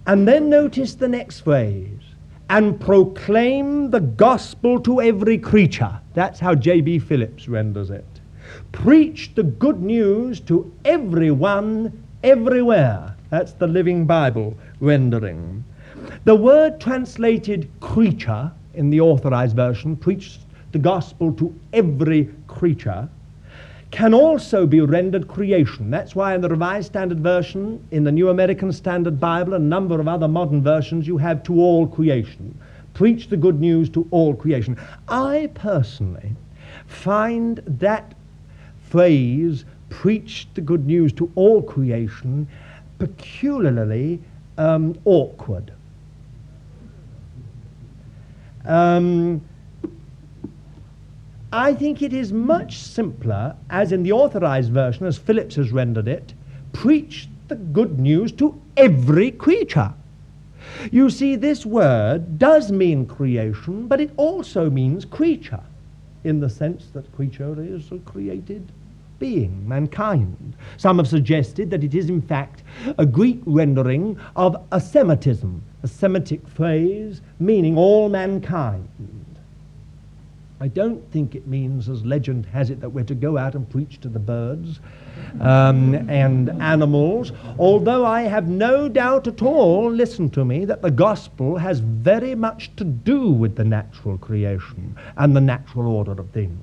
[0.06, 2.00] And then notice the next phrase
[2.50, 6.00] and proclaim the gospel to every creature.
[6.14, 6.98] That's how J.B.
[6.98, 8.04] Phillips renders it.
[8.72, 13.16] Preach the good news to everyone, everywhere.
[13.30, 15.64] That's the Living Bible rendering.
[16.24, 23.08] The word translated creature in the authorized version, preached the gospel to every creature,
[23.90, 25.90] can also be rendered creation.
[25.90, 29.68] That's why in the Revised Standard Version, in the New American Standard Bible, and a
[29.68, 32.56] number of other modern versions, you have to all creation.
[32.94, 34.78] Preach the good news to all creation.
[35.08, 36.36] I personally
[36.86, 38.14] find that
[38.88, 42.46] phrase, preach the good news to all creation,
[43.00, 44.20] peculiarly
[44.56, 45.72] um, awkward.
[48.64, 49.42] Um,
[51.52, 56.08] I think it is much simpler, as in the authorized version, as Phillips has rendered
[56.08, 56.32] it,
[56.72, 59.92] preach the good news to every creature.
[60.90, 65.62] You see, this word does mean creation, but it also means creature,
[66.24, 68.72] in the sense that creature is created
[69.22, 70.56] being, mankind.
[70.78, 72.64] Some have suggested that it is, in fact,
[72.98, 78.88] a Greek rendering of a Semitism, a Semitic phrase meaning all mankind.
[80.60, 83.68] I don't think it means, as legend has it, that we're to go out and
[83.70, 84.80] preach to the birds
[85.40, 90.90] um, and animals, although I have no doubt at all, listen to me, that the
[90.90, 96.28] gospel has very much to do with the natural creation and the natural order of
[96.30, 96.58] things.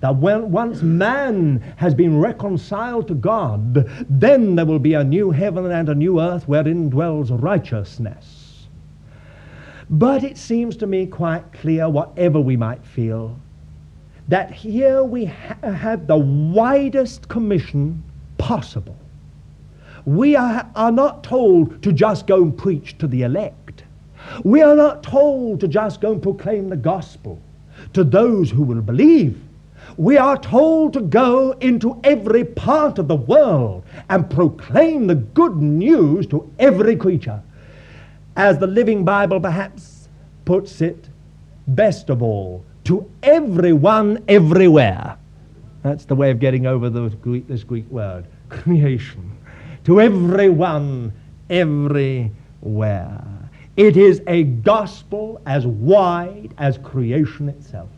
[0.00, 3.74] That when, once man has been reconciled to God,
[4.08, 8.68] then there will be a new heaven and a new earth wherein dwells righteousness.
[9.90, 13.38] But it seems to me quite clear, whatever we might feel,
[14.28, 18.04] that here we ha- have the widest commission
[18.36, 18.96] possible.
[20.04, 23.84] We are, are not told to just go and preach to the elect.
[24.44, 27.40] We are not told to just go and proclaim the gospel
[27.94, 29.40] to those who will believe.
[29.98, 35.56] We are told to go into every part of the world and proclaim the good
[35.56, 37.42] news to every creature
[38.36, 40.08] as the Living Bible perhaps
[40.44, 41.08] puts it,
[41.66, 45.18] best of all, to everyone everywhere.
[45.82, 49.36] That's the way of getting over Greek, this Greek word, creation.
[49.82, 51.12] To everyone
[51.50, 53.24] everywhere.
[53.76, 57.88] It is a gospel as wide as creation itself.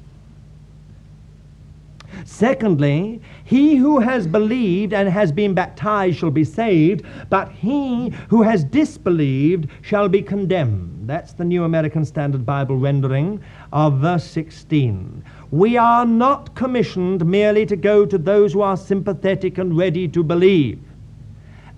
[2.25, 8.43] Secondly, he who has believed and has been baptized shall be saved, but he who
[8.43, 11.07] has disbelieved shall be condemned.
[11.07, 13.43] That's the New American Standard Bible rendering
[13.73, 15.25] of verse 16.
[15.51, 20.23] We are not commissioned merely to go to those who are sympathetic and ready to
[20.23, 20.79] believe.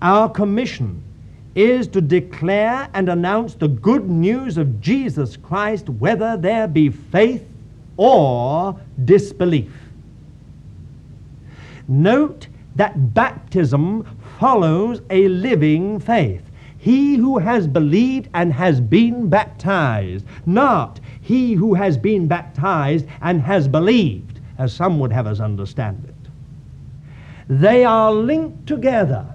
[0.01, 1.01] Our commission
[1.55, 7.47] is to declare and announce the good news of Jesus Christ, whether there be faith
[7.97, 9.71] or disbelief.
[11.87, 14.05] Note that baptism
[14.39, 16.49] follows a living faith.
[16.77, 23.41] He who has believed and has been baptized, not he who has been baptized and
[23.41, 26.29] has believed, as some would have us understand it.
[27.47, 29.25] They are linked together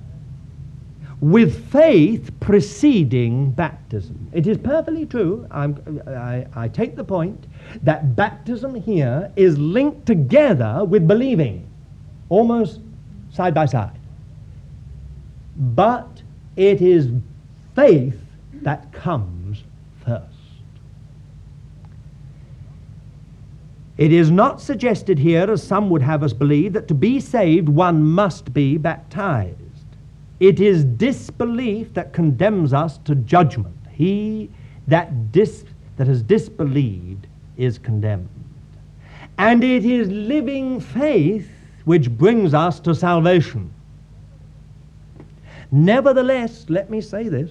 [1.21, 4.29] with faith preceding baptism.
[4.33, 7.47] It is perfectly true, I, I take the point,
[7.83, 11.68] that baptism here is linked together with believing
[12.29, 12.81] almost
[13.31, 13.99] side by side.
[15.57, 16.23] But
[16.57, 17.09] it is
[17.75, 18.21] faith
[18.63, 19.63] that comes
[20.05, 20.25] first.
[23.97, 27.69] It is not suggested here, as some would have us believe, that to be saved
[27.69, 29.57] one must be baptized.
[30.39, 33.77] It is disbelief that condemns us to judgment.
[33.91, 34.51] He
[34.87, 35.65] that, dis,
[35.97, 37.27] that has disbelieved
[37.57, 38.29] is condemned.
[39.37, 41.51] And it is living faith
[41.89, 43.73] which brings us to salvation.
[45.71, 47.51] Nevertheless, let me say this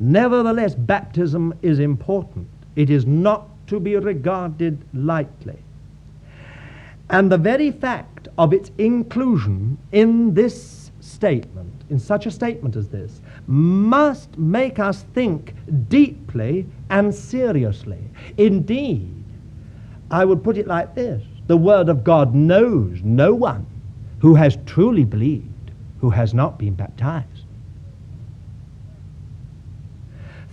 [0.00, 2.48] nevertheless, baptism is important.
[2.76, 5.58] It is not to be regarded lightly.
[7.10, 12.88] And the very fact of its inclusion in this statement, in such a statement as
[12.88, 15.54] this, must make us think
[15.90, 18.02] deeply and seriously.
[18.38, 19.12] Indeed,
[20.10, 21.22] I would put it like this
[21.52, 23.66] the Word of God knows no one
[24.20, 27.44] who has truly believed who has not been baptized.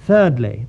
[0.05, 0.67] Thirdly,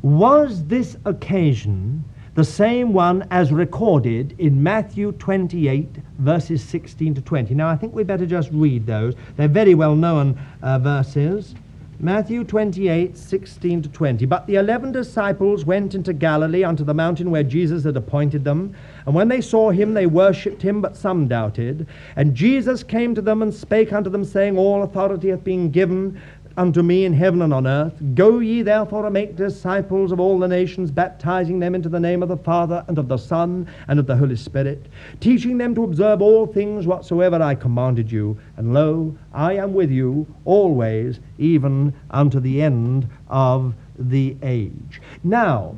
[0.00, 5.88] was this occasion the same one as recorded in Matthew 28,
[6.20, 7.54] verses 16 to 20?
[7.54, 9.12] Now, I think we better just read those.
[9.36, 11.54] They're very well known uh, verses.
[12.04, 14.26] Matthew 28, 16 to 20.
[14.26, 18.76] But the eleven disciples went into Galilee unto the mountain where Jesus had appointed them.
[19.06, 21.86] And when they saw him, they worshipped him, but some doubted.
[22.16, 26.20] And Jesus came to them and spake unto them, saying, All authority hath been given
[26.56, 27.94] unto me in heaven and on earth.
[28.14, 32.22] Go ye therefore and make disciples of all the nations, baptizing them into the name
[32.22, 34.86] of the Father and of the Son and of the Holy Spirit,
[35.20, 38.38] teaching them to observe all things whatsoever I commanded you.
[38.56, 45.00] And lo, I am with you always, even unto the end of the age.
[45.22, 45.76] Now,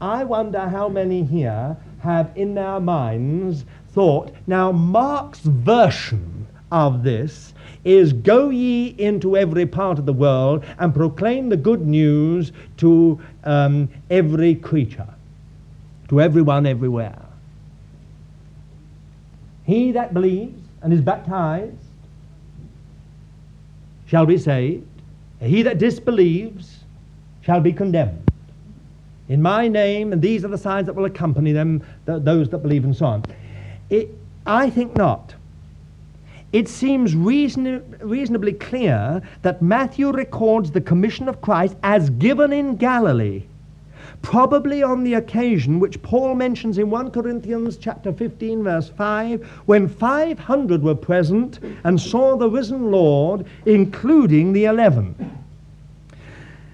[0.00, 6.37] I wonder how many here have in their minds thought, now Mark's version
[6.70, 7.54] of this
[7.84, 13.20] is go ye into every part of the world and proclaim the good news to
[13.44, 15.08] um, every creature,
[16.08, 17.22] to everyone everywhere.
[19.64, 21.76] He that believes and is baptized
[24.06, 24.86] shall be saved.
[25.40, 26.78] He that disbelieves
[27.42, 28.28] shall be condemned.
[29.28, 32.58] In my name, and these are the signs that will accompany them, th- those that
[32.58, 33.24] believe, and so on.
[33.90, 34.08] It,
[34.46, 35.34] I think not.
[36.52, 42.76] It seems reason, reasonably clear that Matthew records the commission of Christ as given in
[42.76, 43.44] Galilee.
[44.22, 49.86] Probably on the occasion which Paul mentions in 1 Corinthians chapter 15 verse 5 when
[49.88, 55.38] 500 were present and saw the risen Lord including the 11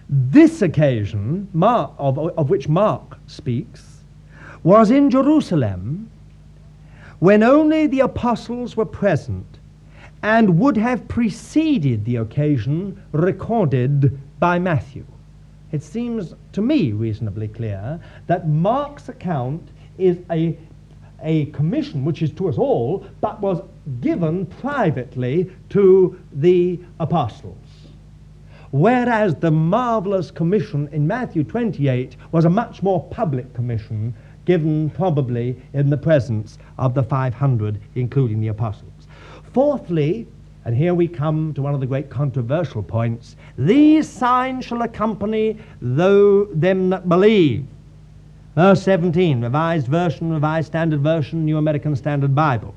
[0.08, 4.00] this occasion Mark, of, of which Mark speaks
[4.62, 6.10] was in Jerusalem
[7.18, 9.53] when only the apostles were present
[10.24, 15.04] and would have preceded the occasion recorded by Matthew
[15.74, 17.98] it seems to me reasonably clear
[18.28, 20.56] that Mark's account is a,
[21.20, 23.60] a commission which is to us all, but was
[24.00, 27.56] given privately to the apostles.
[28.70, 34.14] Whereas the marvelous commission in Matthew 28 was a much more public commission
[34.44, 38.93] given probably in the presence of the 500, including the apostles.
[39.54, 40.26] Fourthly,
[40.64, 43.36] and here we come to one of the great controversial points.
[43.56, 47.64] These signs shall accompany though them that believe.
[48.56, 52.74] Verse 17, Revised Version, Revised Standard Version, New American Standard Bible.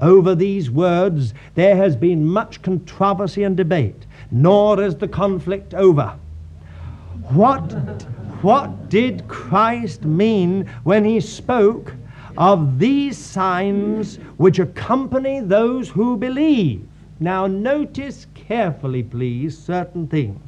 [0.00, 6.14] Over these words there has been much controversy and debate, nor is the conflict over.
[7.30, 7.72] What,
[8.42, 11.94] what did Christ mean when he spoke
[12.36, 16.86] of these signs which accompany those who believe?
[17.20, 20.40] Now, notice carefully, please, certain things.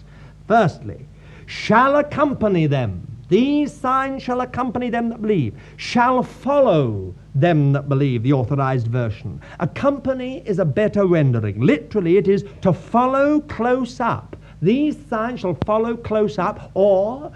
[0.49, 1.07] Firstly,
[1.47, 3.07] shall accompany them.
[3.29, 9.41] These signs shall accompany them that believe, shall follow them that believe, the authorized version.
[9.61, 11.61] Accompany is a better rendering.
[11.61, 14.37] Literally, it is to follow close up.
[14.61, 17.33] These signs shall follow close up, or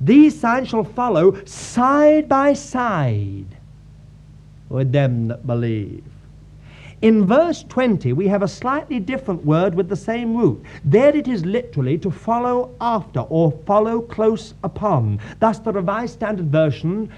[0.00, 3.57] these signs shall follow side by side
[4.68, 6.04] with them that believe.
[7.00, 10.60] In verse 20, we have a slightly different word with the same root.
[10.84, 15.20] There it is literally to follow after or follow close upon.
[15.38, 17.12] Thus, the Revised Standard Version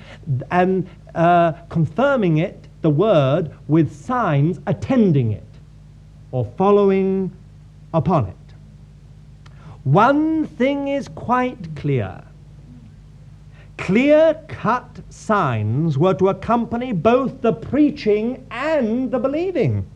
[0.50, 5.48] and uh, confirming it, the word, with signs attending it
[6.30, 7.32] or following
[7.94, 8.36] upon it.
[9.84, 12.22] One thing is quite clear
[13.80, 19.86] Clear cut signs were to accompany both the preaching and the believing.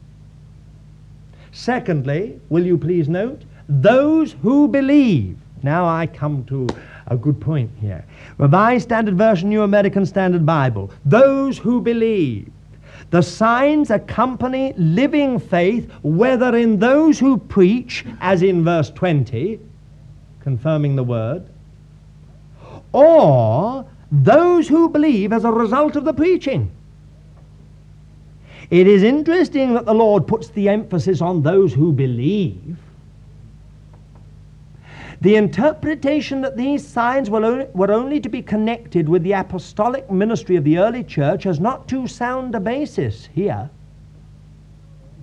[1.52, 5.36] Secondly, will you please note, those who believe.
[5.62, 6.66] Now I come to
[7.08, 8.04] a good point here.
[8.38, 10.90] Revised Standard Version, New American Standard Bible.
[11.04, 12.50] Those who believe.
[13.10, 19.60] The signs accompany living faith, whether in those who preach, as in verse 20,
[20.40, 21.46] confirming the word,
[22.94, 26.70] or those who believe as a result of the preaching.
[28.70, 32.78] It is interesting that the Lord puts the emphasis on those who believe.
[35.20, 40.62] The interpretation that these signs were only, to be connected with the apostolic ministry of
[40.64, 43.70] the early church has not too sound a basis here.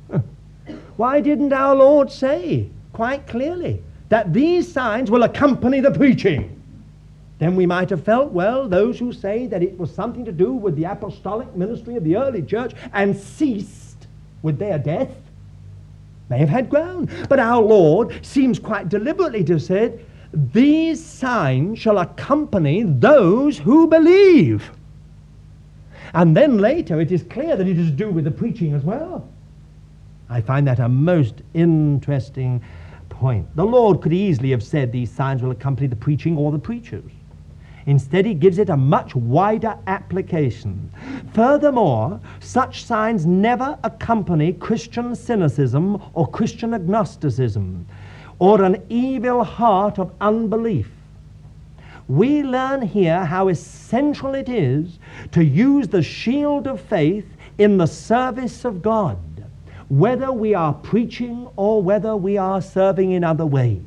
[0.97, 6.60] Why didn't our Lord say quite clearly that these signs will accompany the preaching?
[7.41, 10.53] Then we might have felt, well, those who say that it was something to do
[10.53, 14.05] with the apostolic ministry of the early church and ceased
[14.43, 15.09] with their death
[16.29, 17.09] may have had ground.
[17.27, 20.05] But our Lord seems quite deliberately to have said,
[20.53, 24.69] these signs shall accompany those who believe.
[26.13, 28.83] And then later it is clear that it is to do with the preaching as
[28.83, 29.27] well.
[30.29, 32.61] I find that a most interesting
[33.09, 33.47] point.
[33.55, 37.11] The Lord could easily have said these signs will accompany the preaching or the preachers.
[37.85, 40.91] Instead, he gives it a much wider application.
[41.33, 47.85] Furthermore, such signs never accompany Christian cynicism or Christian agnosticism
[48.39, 50.89] or an evil heart of unbelief.
[52.07, 54.99] We learn here how essential it is
[55.31, 57.25] to use the shield of faith
[57.57, 59.17] in the service of God,
[59.89, 63.83] whether we are preaching or whether we are serving in other ways.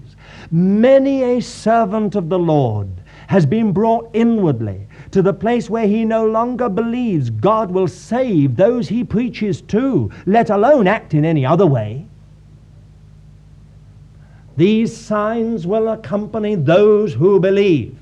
[0.50, 2.88] Many a servant of the Lord
[3.28, 8.56] has been brought inwardly to the place where he no longer believes God will save
[8.56, 12.06] those he preaches to, let alone act in any other way.
[14.56, 17.96] These signs will accompany those who believe.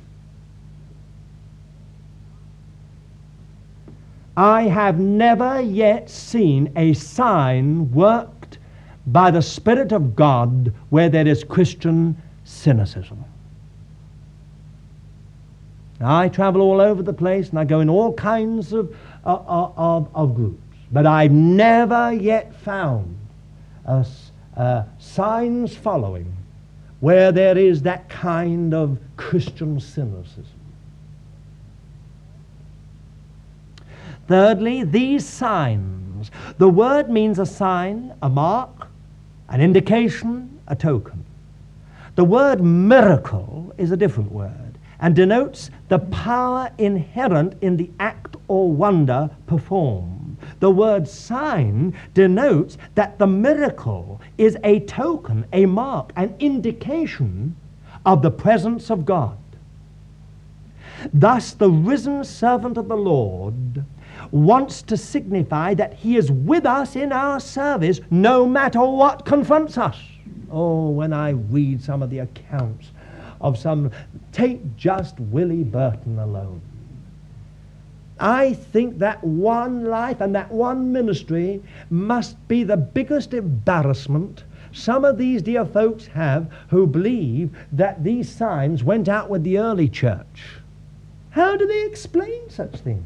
[4.36, 8.58] I have never yet seen a sign worked
[9.06, 13.24] by the Spirit of God where there is Christian cynicism.
[16.02, 18.92] Now, I travel all over the place and I go in all kinds of,
[19.24, 23.16] uh, uh of, of groups, but I've never yet found
[23.86, 24.02] uh,
[24.56, 26.36] uh, signs following
[26.98, 30.44] where there is that kind of Christian cynicism.
[34.26, 36.32] Thirdly, these signs.
[36.58, 38.88] The word means a sign, a mark,
[39.48, 41.24] an indication, a token.
[42.16, 44.71] The word miracle is a different word
[45.02, 50.38] and denotes the power inherent in the act or wonder performed.
[50.60, 57.56] The word sign denotes that the miracle is a token, a mark, an indication
[58.06, 59.36] of the presence of God.
[61.12, 63.84] Thus, the risen servant of the Lord
[64.30, 69.76] wants to signify that he is with us in our service no matter what confronts
[69.76, 69.98] us.
[70.48, 72.91] Oh, when I read some of the accounts
[73.42, 73.90] of some,
[74.32, 76.62] take just Willie Burton alone.
[78.18, 85.04] I think that one life and that one ministry must be the biggest embarrassment some
[85.04, 89.88] of these dear folks have who believe that these signs went out with the early
[89.88, 90.60] church.
[91.30, 93.04] How do they explain such things?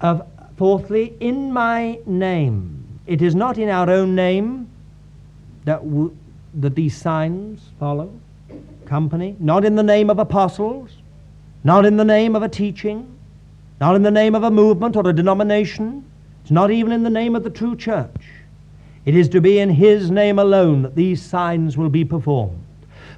[0.00, 0.26] Of,
[0.56, 3.00] fourthly, in my name.
[3.06, 4.68] It is not in our own name
[5.64, 6.14] that, w-
[6.54, 8.12] that these signs follow.
[8.84, 9.36] Company.
[9.40, 10.90] Not in the name of apostles.
[11.64, 13.16] Not in the name of a teaching.
[13.80, 16.04] Not in the name of a movement or a denomination.
[16.42, 18.28] It's not even in the name of the true church.
[19.04, 22.64] It is to be in His name alone that these signs will be performed.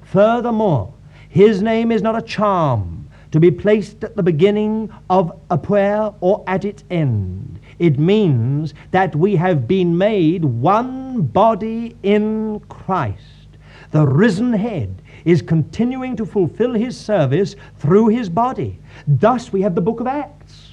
[0.02, 0.92] Furthermore,
[1.28, 2.97] His name is not a charm
[3.30, 7.60] to be placed at the beginning of a prayer or at its end.
[7.78, 13.48] It means that we have been made one body in Christ.
[13.90, 18.78] The risen head is continuing to fulfill his service through his body.
[19.06, 20.72] Thus, we have the book of Acts.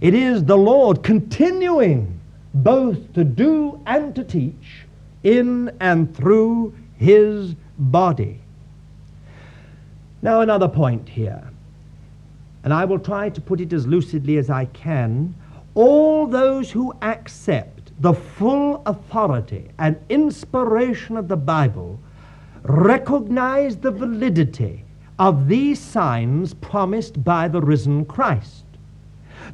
[0.00, 2.20] It is the Lord continuing
[2.54, 4.86] both to do and to teach
[5.22, 8.40] in and through his body.
[10.22, 11.51] Now, another point here,
[12.64, 15.34] and I will try to put it as lucidly as I can
[15.74, 21.98] all those who accept the full authority and inspiration of the Bible
[22.64, 24.84] recognize the validity
[25.18, 28.64] of these signs promised by the risen Christ.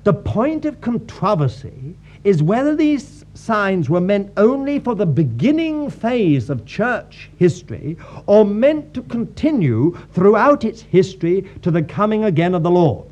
[0.05, 6.51] The point of controversy is whether these signs were meant only for the beginning phase
[6.51, 12.63] of church history or meant to continue throughout its history to the coming again of
[12.63, 13.07] the Lord.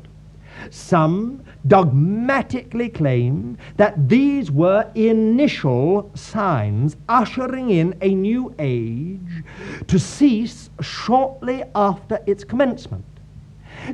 [0.69, 9.43] Some dogmatically claim that these were initial signs ushering in a new age
[9.87, 13.05] to cease shortly after its commencement.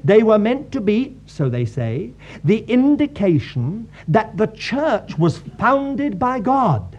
[0.03, 2.11] They were meant to be, so they say,
[2.43, 6.97] the indication that the church was founded by God.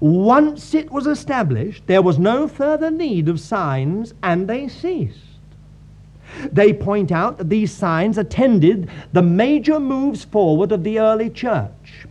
[0.00, 5.18] Once it was established, there was no further need of signs, and they ceased.
[6.50, 12.06] They point out that these signs attended the major moves forward of the early church.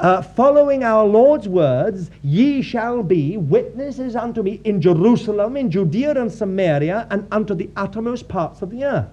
[0.00, 6.12] Uh, following our Lord's words, ye shall be witnesses unto me in Jerusalem, in Judea
[6.12, 9.08] and Samaria, and unto the uttermost parts of the earth.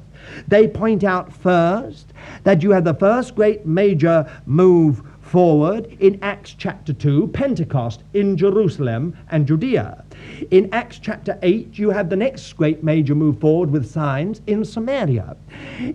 [0.48, 2.14] They point out first
[2.44, 8.38] that you have the first great major move forward in Acts chapter 2, Pentecost in
[8.38, 10.05] Jerusalem and Judea.
[10.52, 14.66] In Acts chapter 8, you have the next great major move forward with signs in
[14.66, 15.38] Samaria.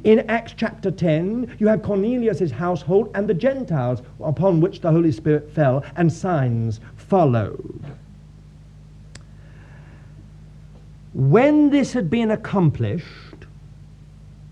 [0.05, 5.13] In Acts chapter 10, you have Cornelius' household and the Gentiles upon which the Holy
[5.13, 7.85] Spirit fell, and signs followed.
[11.13, 13.07] When this had been accomplished,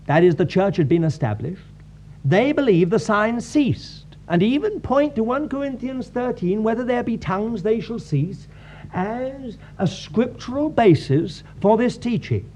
[0.07, 1.61] that is, the church had been established,
[2.25, 7.17] they believe the signs ceased, and even point to 1 Corinthians 13 whether there be
[7.17, 8.47] tongues, they shall cease
[8.93, 12.49] as a scriptural basis for this teaching.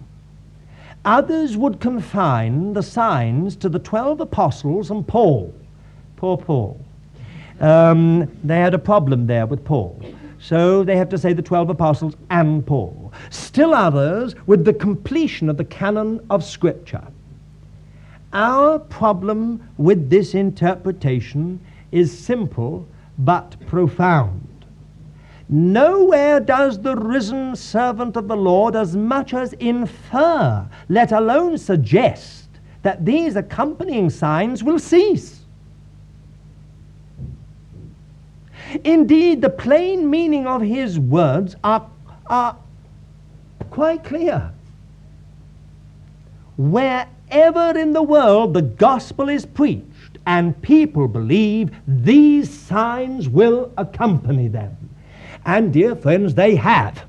[1.05, 5.53] Others would confine the signs to the 12 apostles and Paul.
[6.15, 6.79] Poor Paul.
[7.59, 10.01] Um, they had a problem there with Paul.
[10.39, 13.13] So they have to say the 12 apostles and Paul.
[13.29, 17.05] Still others with the completion of the canon of Scripture.
[18.33, 21.59] Our problem with this interpretation
[21.91, 24.47] is simple but profound
[25.55, 32.47] Nowhere does the risen servant of the Lord as much as infer, let alone suggest,
[32.81, 35.41] that these accompanying signs will cease.
[38.83, 41.87] Indeed, the plain meaning of his words are,
[42.25, 42.57] are
[43.69, 44.51] quite clear.
[46.57, 54.47] Wherever in the world the gospel is preached and people believe, these signs will accompany
[54.47, 54.82] them.
[55.45, 57.05] And, dear friends, they have.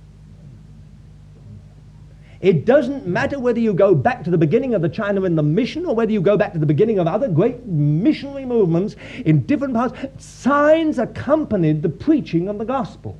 [2.41, 5.87] It doesn't matter whether you go back to the beginning of the China Inland Mission
[5.87, 9.73] or whether you go back to the beginning of other great missionary movements in different
[9.73, 9.99] parts.
[10.19, 13.19] Signs accompanied the preaching of the gospel.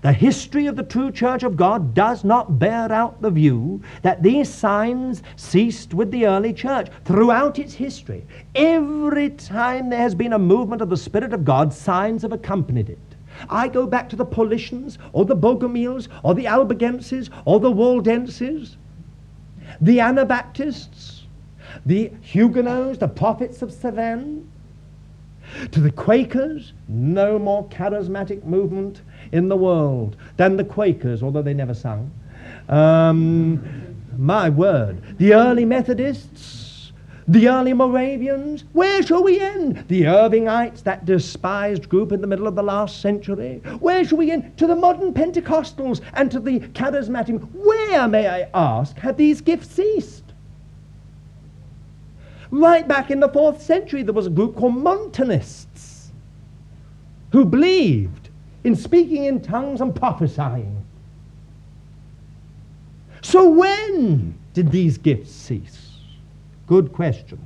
[0.00, 4.22] The history of the true church of God does not bear out the view that
[4.22, 6.88] these signs ceased with the early church.
[7.04, 8.24] Throughout its history,
[8.54, 12.88] every time there has been a movement of the Spirit of God, signs have accompanied
[12.88, 12.98] it.
[13.50, 18.76] I go back to the Paulicians, or the Bogomils, or the Albigenses, or the Waldenses,
[19.80, 21.24] the Anabaptists,
[21.84, 24.46] the Huguenots, the prophets of Cevennes,
[25.72, 29.00] to the Quakers, no more charismatic movement
[29.32, 32.10] in the world than the Quakers, although they never sung.
[32.68, 35.18] Um, my word.
[35.18, 36.92] The early Methodists,
[37.28, 39.84] the early Moravians, where shall we end?
[39.88, 43.60] The Irvingites, that despised group in the middle of the last century.
[43.80, 44.56] Where shall we end?
[44.58, 47.46] To the modern Pentecostals and to the charismatic.
[47.52, 50.24] Where, may I ask, have these gifts ceased?
[52.50, 56.10] Right back in the fourth century, there was a group called Montanists
[57.32, 58.27] who believed
[58.68, 60.84] in speaking in tongues and prophesying.
[63.22, 65.96] So when did these gifts cease?
[66.66, 67.38] Good question.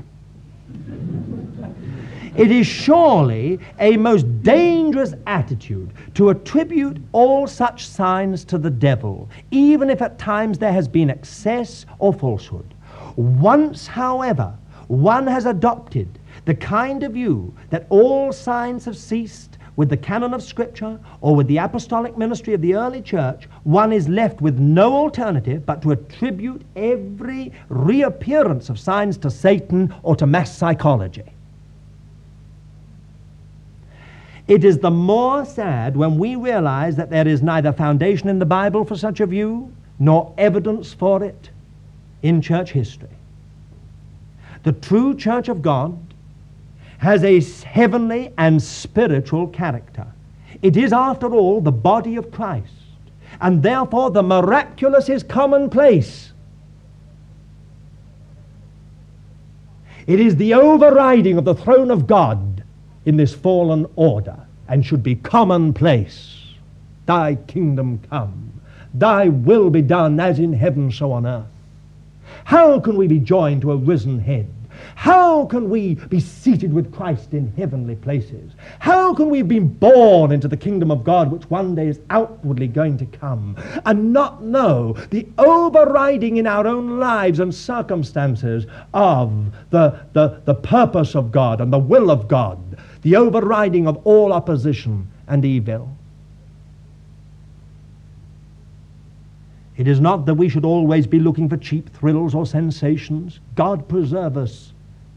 [2.34, 9.30] It is surely a most dangerous attitude to attribute all such signs to the devil,
[9.52, 12.74] even if at times there has been excess or falsehood.
[13.14, 14.52] Once, however,
[14.88, 20.34] one has adopted the kind of view that all signs have ceased with the canon
[20.34, 24.58] of Scripture or with the apostolic ministry of the early church, one is left with
[24.58, 31.24] no alternative but to attribute every reappearance of signs to Satan or to mass psychology.
[34.48, 38.46] It is the more sad when we realize that there is neither foundation in the
[38.46, 41.50] Bible for such a view nor evidence for it
[42.22, 43.08] in church history.
[44.64, 45.98] The true church of God
[47.02, 50.06] has a heavenly and spiritual character.
[50.62, 52.72] It is, after all, the body of Christ,
[53.40, 56.32] and therefore the miraculous is commonplace.
[60.06, 62.62] It is the overriding of the throne of God
[63.04, 64.38] in this fallen order
[64.68, 66.54] and should be commonplace.
[67.06, 68.60] Thy kingdom come,
[68.94, 71.46] thy will be done as in heaven, so on earth.
[72.44, 74.48] How can we be joined to a risen head?
[75.02, 78.52] How can we be seated with Christ in heavenly places?
[78.78, 82.68] How can we been born into the kingdom of God, which one day is outwardly
[82.68, 89.52] going to come, and not know the overriding in our own lives and circumstances of
[89.70, 92.60] the, the, the purpose of God and the will of God,
[93.02, 95.96] the overriding of all opposition and evil?
[99.76, 103.40] It is not that we should always be looking for cheap thrills or sensations.
[103.56, 104.72] God preserve us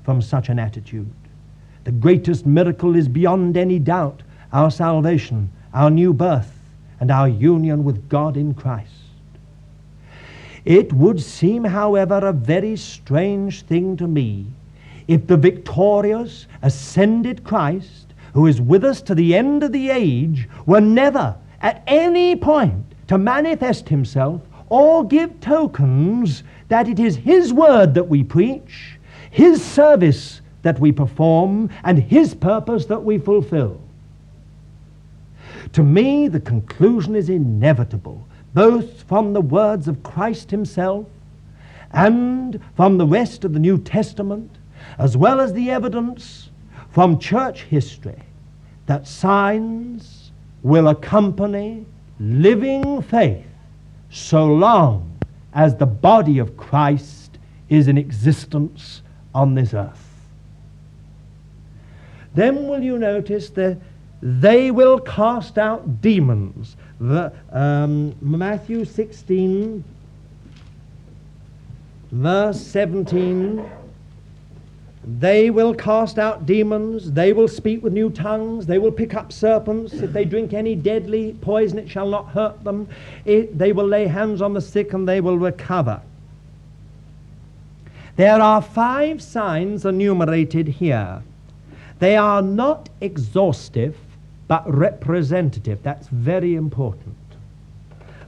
[0.05, 1.11] from such an attitude.
[1.83, 4.21] The greatest miracle is beyond any doubt
[4.53, 6.53] our salvation, our new birth,
[6.99, 8.91] and our union with God in Christ.
[10.63, 14.45] It would seem, however, a very strange thing to me
[15.07, 20.47] if the victorious, ascended Christ, who is with us to the end of the age,
[20.65, 27.53] were never at any point to manifest himself or give tokens that it is his
[27.53, 28.94] word that we preach,
[29.35, 33.81] his service that we perform, and his purpose that we fulfill.
[35.73, 41.05] To me, the conclusion is inevitable, both from the words of Christ himself
[41.91, 44.49] and from the rest of the New Testament,
[44.97, 46.49] as well as the evidence
[46.89, 48.23] from church history,
[48.85, 50.31] that signs
[50.63, 51.85] will accompany
[52.21, 53.45] living faith
[54.09, 55.19] so long
[55.53, 59.01] as the body of Christ is in existence
[59.35, 60.01] on this earth.
[62.33, 63.77] Then will you notice that
[64.21, 66.77] they will cast out demons.
[66.99, 69.83] The, um, Matthew 16,
[72.11, 73.69] verse 17
[75.19, 77.11] They will cast out demons.
[77.11, 78.65] They will speak with new tongues.
[78.65, 79.93] They will pick up serpents.
[79.93, 82.87] If they drink any deadly poison, it shall not hurt them.
[83.25, 86.01] It, they will lay hands on the sick and they will recover.
[88.15, 91.21] There are five signs enumerated here.
[91.99, 93.97] They are not exhaustive,
[94.47, 95.79] but representative.
[95.83, 97.15] That's very important.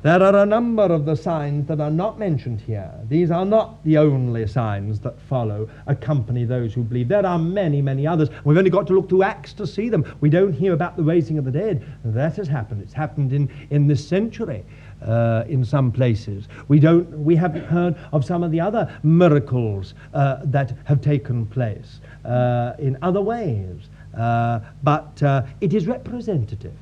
[0.04, 2.92] There are a number of the signs that are not mentioned here.
[3.10, 7.08] These are not the only signs that follow, accompany those who believe.
[7.08, 8.30] There are many, many others.
[8.44, 10.06] We've only got to look to Acts to see them.
[10.22, 11.86] We don't hear about the raising of the dead.
[12.04, 12.82] That has happened.
[12.84, 14.66] It's happened in, in this century.
[15.08, 16.50] Uh, in some places.
[16.68, 21.46] We, don't, we haven't heard of some of the other miracles uh, that have taken
[21.46, 23.88] place uh, in other ways,
[24.18, 26.74] uh, but uh, it is representative.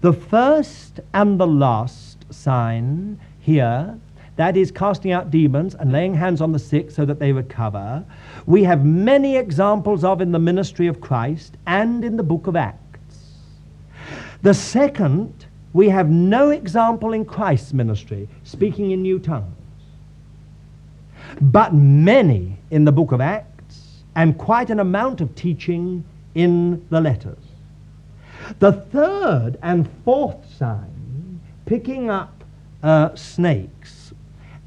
[0.00, 3.98] The first and the last sign here,
[4.36, 8.02] that is casting out demons and laying hands on the sick so that they recover,
[8.46, 12.56] we have many examples of in the ministry of Christ and in the book of
[12.56, 12.78] Acts.
[14.40, 19.56] The second, we have no example in Christ's ministry, speaking in new tongues.
[21.40, 26.04] But many in the book of Acts, and quite an amount of teaching
[26.34, 27.38] in the letters.
[28.58, 32.44] The third and fourth sign picking up
[32.82, 34.01] uh, snakes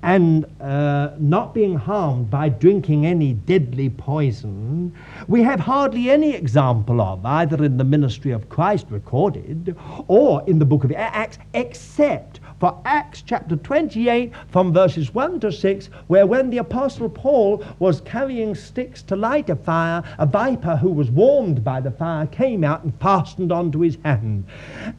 [0.05, 4.93] and uh, not being harmed by drinking any deadly poison,
[5.27, 9.75] we have hardly any example of, either in the ministry of Christ recorded
[10.07, 15.51] or in the book of Acts, except for Acts chapter 28 from verses 1 to
[15.51, 20.75] 6, where when the Apostle Paul was carrying sticks to light a fire, a viper
[20.75, 24.45] who was warmed by the fire came out and fastened onto his hand.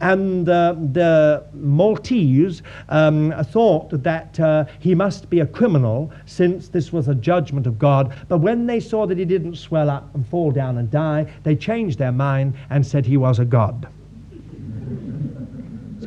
[0.01, 6.93] And uh, the Maltese um, thought that uh, he must be a criminal since this
[6.93, 8.15] was a judgment of God.
[8.27, 11.55] But when they saw that he didn't swell up and fall down and die, they
[11.55, 13.87] changed their mind and said he was a god.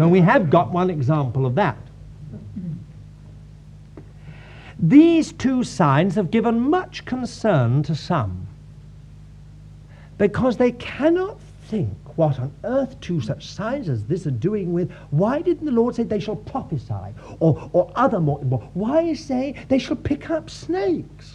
[0.00, 1.76] So we have got one example of that.
[4.78, 8.46] These two signs have given much concern to some
[10.16, 14.90] because they cannot think what on earth two such signs as this are doing with
[15.10, 18.38] why didn't the Lord say they shall prophesy or, or other more,
[18.72, 21.34] why is say they shall pick up snakes?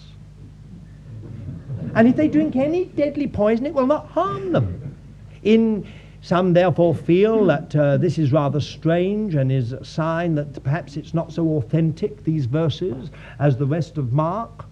[1.93, 4.97] And if they drink any deadly poison, it will not harm them.
[5.43, 5.85] In
[6.25, 10.97] some therefore feel that uh, this is rather strange and is a sign that perhaps
[10.97, 14.65] it's not so authentic, these verses, as the rest of Mark.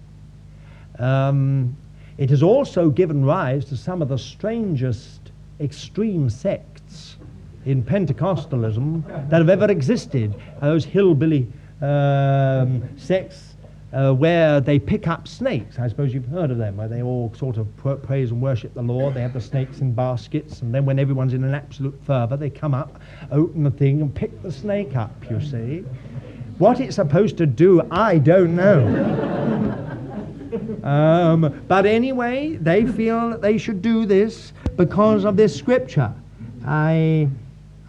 [0.97, 1.77] Um,
[2.17, 5.29] it has also given rise to some of the strangest
[5.59, 7.17] extreme sects
[7.67, 10.33] in Pentecostalism that have ever existed.
[10.59, 11.47] Those hillbilly
[11.83, 13.52] um, sects
[13.93, 15.77] uh, where they pick up snakes.
[15.77, 18.81] I suppose you've heard of them, where they all sort of praise and worship the
[18.81, 19.13] Lord.
[19.13, 22.49] They have the snakes in baskets, and then when everyone's in an absolute fervor, they
[22.49, 22.99] come up,
[23.31, 25.85] open the thing, and pick the snake up, you see.
[26.57, 28.87] What it's supposed to do, I don't know.
[30.83, 36.13] um, but anyway, they feel that they should do this because of this scripture.
[36.65, 37.27] I,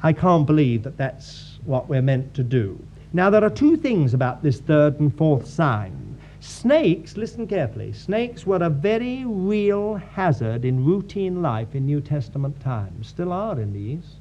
[0.03, 2.79] I can't believe that that's what we're meant to do.
[3.15, 6.19] Now, there are two things about this third and fourth sign.
[6.41, 12.61] Snakes, listen carefully, snakes were a very real hazard in routine life in New Testament
[12.61, 14.17] times, still are in the East.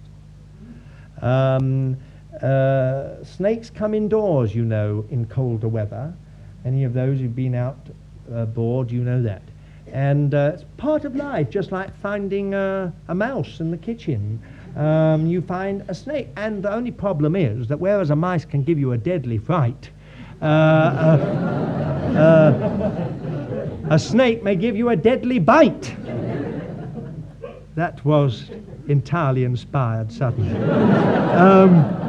[1.23, 1.97] Um,
[2.39, 6.13] uh, snakes come indoors, you know, in colder weather.
[6.63, 7.89] Any of those who've been out
[8.31, 8.45] uh,
[8.87, 9.41] you know that.
[9.91, 14.39] And uh, it's part of life, just like finding a mouse in the kitchen
[14.75, 16.29] um, you find a snake.
[16.35, 19.89] And the only problem is that whereas a mice can give you a deadly fright,
[20.41, 25.95] uh, uh, uh, a snake may give you a deadly bite.
[27.75, 28.49] That was
[28.87, 30.55] entirely inspired suddenly.
[31.33, 32.01] Um,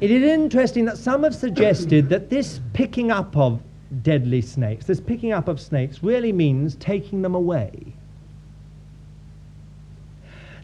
[0.00, 3.62] it is interesting that some have suggested that this picking up of
[4.02, 7.95] deadly snakes, this picking up of snakes, really means taking them away.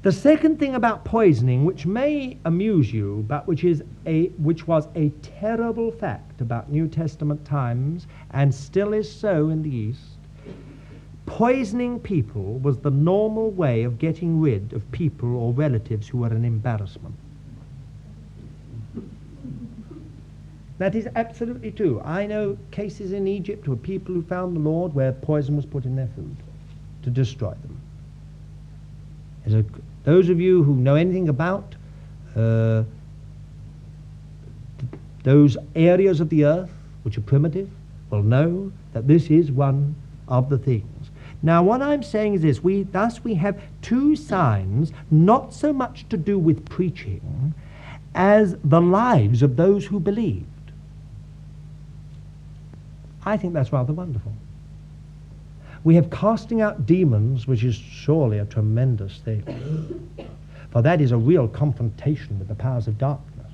[0.02, 4.88] The second thing about poisoning, which may amuse you, but which, is a, which was
[4.96, 10.18] a terrible fact about New Testament times and still is so in the East,
[11.24, 16.26] poisoning people was the normal way of getting rid of people or relatives who were
[16.26, 17.14] an embarrassment.
[20.78, 22.00] That is absolutely true.
[22.00, 25.84] I know cases in Egypt where people who found the Lord where poison was put
[25.84, 26.36] in their food
[27.04, 27.80] to destroy them.
[29.46, 29.64] As a
[30.04, 31.74] those of you who know anything about
[32.36, 32.82] uh,
[34.78, 36.70] th- those areas of the earth
[37.02, 37.68] which are primitive,
[38.10, 39.94] will know that this is one
[40.28, 41.10] of the things.
[41.42, 46.08] Now, what I'm saying is this we, thus, we have two signs, not so much
[46.10, 47.54] to do with preaching
[48.14, 50.46] as the lives of those who believed.
[53.24, 54.32] I think that's rather wonderful.
[55.84, 60.08] We have casting out demons, which is surely a tremendous thing.
[60.70, 63.52] For that is a real confrontation with the powers of darkness.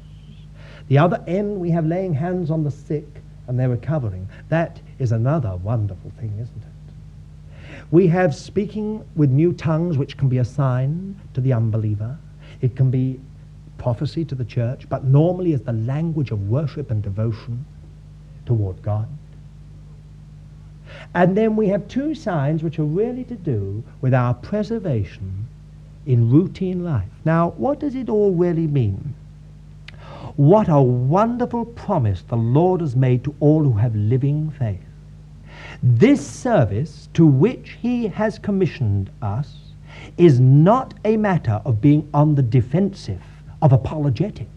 [0.88, 3.06] The other end, we have laying hands on the sick
[3.46, 4.28] and they're recovering.
[4.50, 7.84] That is another wonderful thing, isn't it?
[7.90, 12.18] We have speaking with new tongues, which can be a sign to the unbeliever.
[12.60, 13.20] It can be
[13.78, 17.64] prophecy to the church, but normally is the language of worship and devotion
[18.44, 19.08] toward God.
[21.14, 25.46] And then we have two signs which are really to do with our preservation
[26.06, 27.08] in routine life.
[27.24, 29.14] Now, what does it all really mean?
[30.36, 34.80] What a wonderful promise the Lord has made to all who have living faith.
[35.82, 39.56] This service to which He has commissioned us
[40.16, 43.22] is not a matter of being on the defensive,
[43.62, 44.48] of apologetics.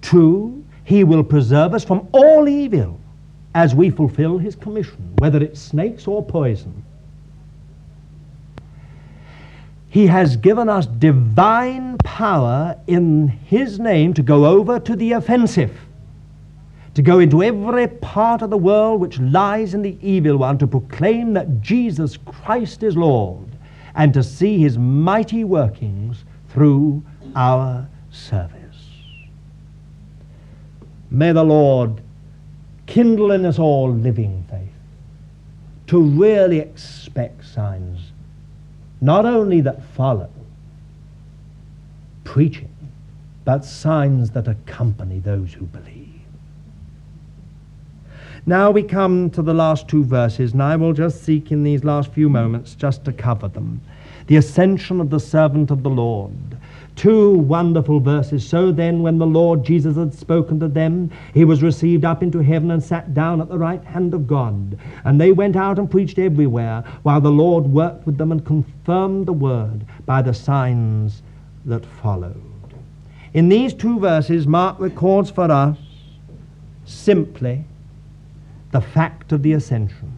[0.00, 2.99] True, He will preserve us from all evil
[3.54, 6.84] as we fulfill His commission, whether it's snakes or poison.
[9.88, 15.76] He has given us divine power in His name to go over to the offensive,
[16.94, 20.66] to go into every part of the world which lies in the evil one, to
[20.68, 23.48] proclaim that Jesus Christ is Lord,
[23.96, 27.02] and to see His mighty workings through
[27.34, 28.56] our service.
[31.10, 32.00] May the Lord
[32.90, 34.68] kindle in us all living faith
[35.86, 38.12] to really expect signs
[39.00, 40.28] not only that follow
[42.24, 42.68] preaching,
[43.44, 46.20] but signs that accompany those who believe.
[48.46, 51.82] Now we come to the last two verses, and I will just seek in these
[51.82, 53.80] last few moments just to cover them.
[54.28, 56.56] The ascension of the servant of the Lord.
[57.00, 58.46] Two wonderful verses.
[58.46, 62.40] So then, when the Lord Jesus had spoken to them, he was received up into
[62.40, 64.78] heaven and sat down at the right hand of God.
[65.06, 69.24] And they went out and preached everywhere, while the Lord worked with them and confirmed
[69.24, 71.22] the word by the signs
[71.64, 72.74] that followed.
[73.32, 75.78] In these two verses, Mark records for us
[76.84, 77.64] simply
[78.72, 80.12] the fact of the ascension.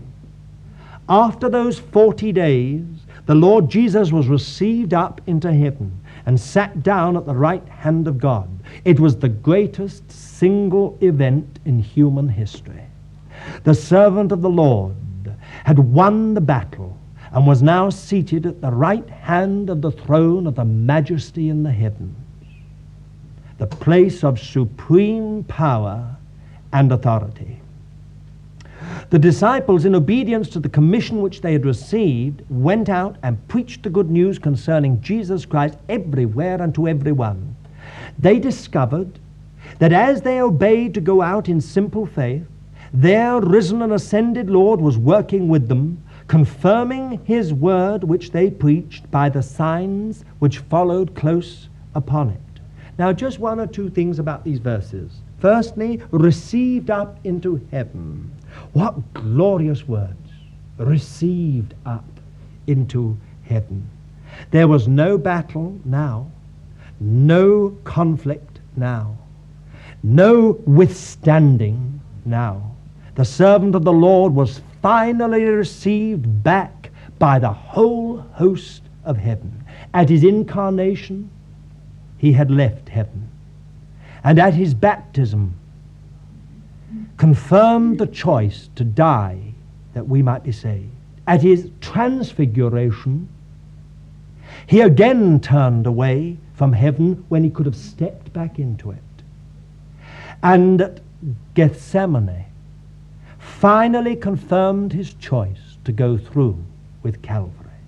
[1.09, 2.85] After those 40 days,
[3.27, 8.07] the Lord Jesus was received up into heaven and sat down at the right hand
[8.07, 8.49] of God.
[8.85, 12.83] It was the greatest single event in human history.
[13.65, 14.95] The servant of the Lord
[15.65, 16.97] had won the battle
[17.33, 21.63] and was now seated at the right hand of the throne of the majesty in
[21.63, 22.17] the heavens,
[23.59, 26.17] the place of supreme power
[26.73, 27.62] and authority.
[29.13, 33.83] The disciples, in obedience to the commission which they had received, went out and preached
[33.83, 37.55] the good news concerning Jesus Christ everywhere and to everyone.
[38.19, 39.19] They discovered
[39.81, 42.47] that as they obeyed to go out in simple faith,
[42.95, 49.11] their risen and ascended Lord was working with them, confirming his word which they preached
[49.11, 52.61] by the signs which followed close upon it.
[52.97, 55.21] Now, just one or two things about these verses.
[55.39, 58.31] Firstly, received up into heaven.
[58.73, 60.17] What glorious words!
[60.79, 62.05] Received up
[62.67, 63.89] into heaven.
[64.51, 66.31] There was no battle now,
[66.99, 69.17] no conflict now,
[70.03, 72.73] no withstanding now.
[73.15, 79.65] The servant of the Lord was finally received back by the whole host of heaven.
[79.93, 81.31] At his incarnation,
[82.17, 83.29] he had left heaven.
[84.25, 85.55] And at his baptism,
[87.23, 89.55] confirmed the choice to die
[89.95, 90.91] that we might be saved.
[91.25, 93.29] At his transfiguration,
[94.67, 98.99] he again turned away from heaven when he could have stepped back into it.
[100.43, 101.01] And at
[101.55, 102.47] Gethsemane,
[103.39, 106.59] finally confirmed his choice to go through
[107.05, 107.79] with Calvary.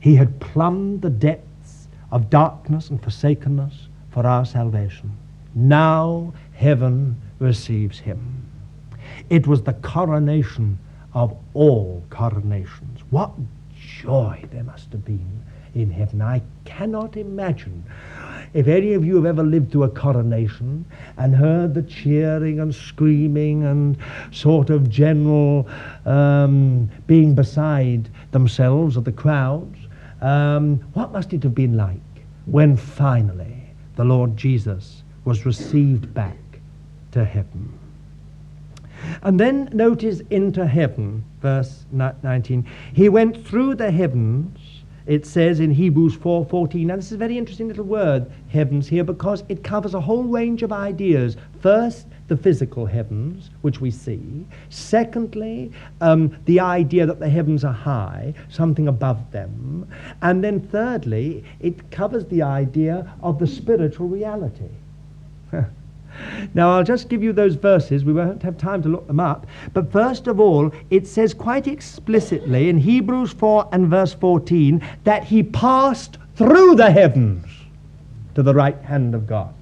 [0.00, 5.16] He had plumbed the depths of darkness and forsakenness for our salvation.
[5.54, 8.37] Now heaven receives him.
[9.30, 10.78] It was the coronation
[11.14, 13.00] of all coronations.
[13.10, 13.32] What
[14.02, 15.42] joy there must have been
[15.74, 16.22] in heaven.
[16.22, 17.84] I cannot imagine.
[18.54, 20.84] If any of you have ever lived through a coronation
[21.16, 23.96] and heard the cheering and screaming and
[24.30, 25.68] sort of general
[26.06, 29.78] um, being beside themselves of the crowds,
[30.22, 32.00] um, what must it have been like
[32.46, 33.62] when finally
[33.96, 36.38] the Lord Jesus was received back
[37.12, 37.77] to heaven?
[39.22, 42.66] And then notice into heaven, verse 19.
[42.92, 44.58] He went through the heavens
[45.08, 46.86] it says in Hebrews 4:14.
[46.86, 50.24] Now this is a very interesting little word, heavens here, because it covers a whole
[50.24, 51.38] range of ideas.
[51.60, 54.44] First, the physical heavens, which we see.
[54.68, 55.72] Secondly,
[56.02, 59.88] um, the idea that the heavens are high, something above them.
[60.20, 64.68] And then thirdly, it covers the idea of the spiritual reality.
[66.54, 68.04] Now, I'll just give you those verses.
[68.04, 69.46] We won't have time to look them up.
[69.72, 75.24] But first of all, it says quite explicitly in Hebrews 4 and verse 14 that
[75.24, 77.46] he passed through the heavens
[78.34, 79.54] to the right hand of God.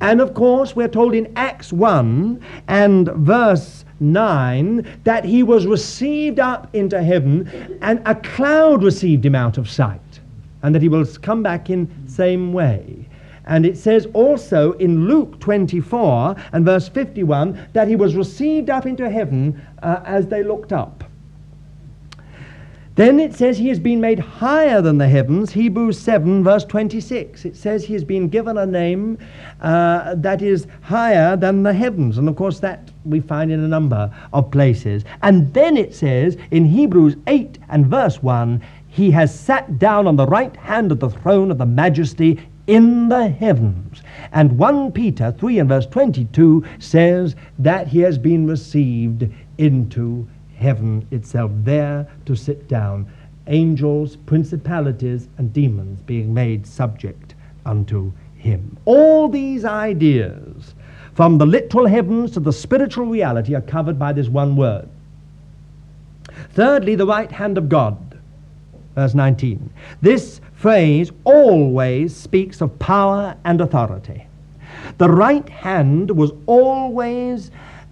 [0.00, 6.38] And of course, we're told in Acts 1 and verse 9 that he was received
[6.38, 10.00] up into heaven and a cloud received him out of sight
[10.62, 13.05] and that he will come back in the same way.
[13.46, 18.86] And it says also in Luke 24 and verse 51 that he was received up
[18.86, 21.04] into heaven uh, as they looked up.
[22.96, 27.44] Then it says he has been made higher than the heavens, Hebrews 7, verse 26.
[27.44, 29.18] It says he has been given a name
[29.60, 32.16] uh, that is higher than the heavens.
[32.16, 35.04] And of course, that we find in a number of places.
[35.20, 40.16] And then it says in Hebrews 8 and verse 1 he has sat down on
[40.16, 44.02] the right hand of the throne of the majesty in the heavens.
[44.32, 49.28] And 1 Peter 3 and verse 22 says that he has been received
[49.58, 50.26] into
[50.56, 53.10] heaven itself, there to sit down.
[53.46, 57.34] Angels, principalities, and demons being made subject
[57.64, 58.76] unto him.
[58.84, 60.74] All these ideas,
[61.14, 64.88] from the literal heavens to the spiritual reality, are covered by this one word.
[66.50, 67.98] Thirdly, the right hand of God.
[68.94, 69.70] Verse 19.
[70.00, 74.26] This phrase always speaks of power and authority.
[74.98, 77.50] The right hand was always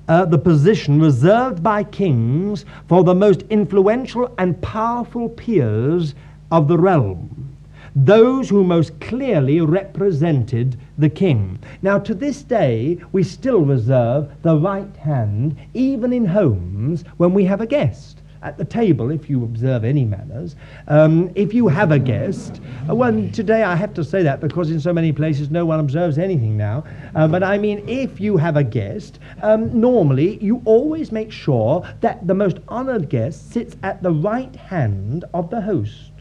[0.08, 6.14] uh, the position reserved by kings for the most influential and powerful peers
[6.50, 7.54] of the realm,
[7.94, 11.58] those who most clearly represented the king.
[11.82, 17.44] Now, to this day, we still reserve the right hand, even in homes when we
[17.44, 20.54] have a guest at the table, if you observe any manners,
[20.86, 24.70] um, if you have a guest, uh, well, today I have to say that because
[24.70, 26.84] in so many places no one observes anything now,
[27.14, 31.88] uh, but I mean, if you have a guest, um, normally you always make sure
[32.02, 36.12] that the most honored guest sits at the right hand of the host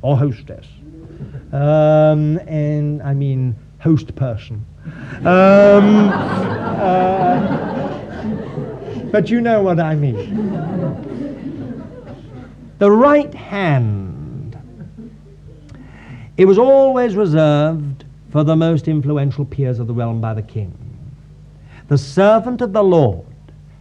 [0.00, 0.66] or hostess.
[1.52, 4.64] Um, and I mean, host person.
[5.18, 7.60] Um, uh,
[9.12, 11.09] but you know what I mean
[12.80, 14.58] the right hand.
[16.38, 20.72] It was always reserved for the most influential peers of the realm by the king.
[21.88, 23.26] The servant of the Lord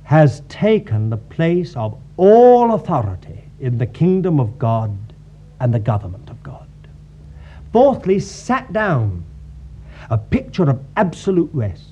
[0.03, 4.97] has taken the place of all authority in the kingdom of God
[5.61, 6.67] and the government of God.
[7.71, 9.23] Fourthly, sat down,
[10.09, 11.88] a picture of absolute rest.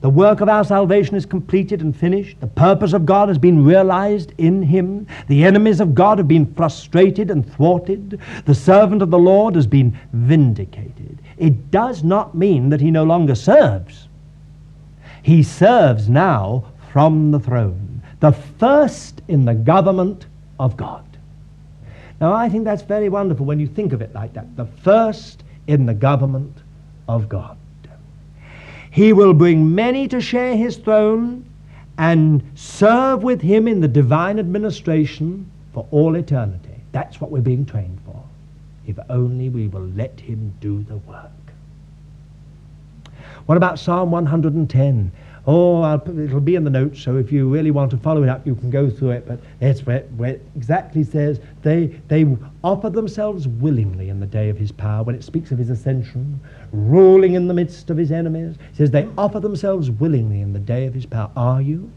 [0.00, 2.40] The work of our salvation is completed and finished.
[2.40, 5.08] The purpose of God has been realized in him.
[5.26, 8.20] The enemies of God have been frustrated and thwarted.
[8.44, 11.18] The servant of the Lord has been vindicated.
[11.36, 14.08] It does not mean that he no longer serves.
[15.22, 20.26] He serves now from the throne, the first in the government
[20.60, 21.04] of God.
[22.20, 24.56] Now, I think that's very wonderful when you think of it like that.
[24.56, 26.56] The first in the government
[27.08, 27.56] of God.
[28.90, 31.44] He will bring many to share his throne
[31.98, 36.80] and serve with him in the divine administration for all eternity.
[36.92, 38.22] That's what we're being trained for.
[38.86, 41.30] If only we will let him do the work.
[43.46, 45.12] What about Psalm 110?
[45.50, 48.28] Oh, I'll, it'll be in the notes, so if you really want to follow it
[48.28, 49.26] up, you can go through it.
[49.26, 52.26] But it's where, where it exactly says they, they
[52.62, 56.38] offer themselves willingly in the day of his power, when it speaks of his ascension,
[56.70, 58.56] ruling in the midst of his enemies.
[58.56, 61.30] It says they offer themselves willingly in the day of his power.
[61.34, 61.90] Are you?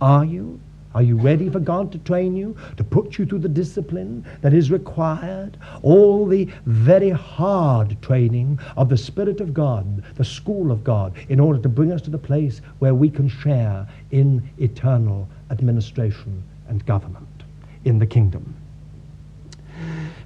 [0.00, 0.58] Are you?
[0.92, 4.52] Are you ready for God to train you, to put you through the discipline that
[4.52, 5.56] is required?
[5.82, 11.38] All the very hard training of the Spirit of God, the school of God, in
[11.38, 16.84] order to bring us to the place where we can share in eternal administration and
[16.86, 17.44] government
[17.84, 18.56] in the kingdom.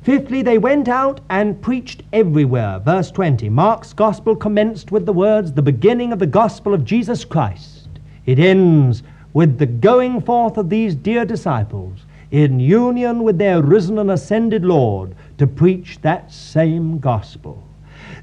[0.03, 2.79] Fifthly, they went out and preached everywhere.
[2.79, 3.49] Verse 20.
[3.49, 7.89] Mark's gospel commenced with the words, the beginning of the gospel of Jesus Christ.
[8.27, 9.03] It ends
[9.35, 11.99] with the going forth of these dear disciples
[12.31, 17.63] in union with their risen and ascended Lord to preach that same gospel.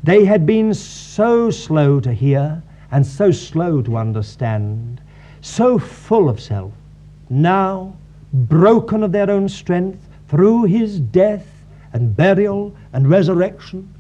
[0.03, 5.01] They had been so slow to hear and so slow to understand,
[5.41, 6.73] so full of self,
[7.29, 7.95] now
[8.33, 11.47] broken of their own strength through his death
[11.93, 13.93] and burial and resurrection,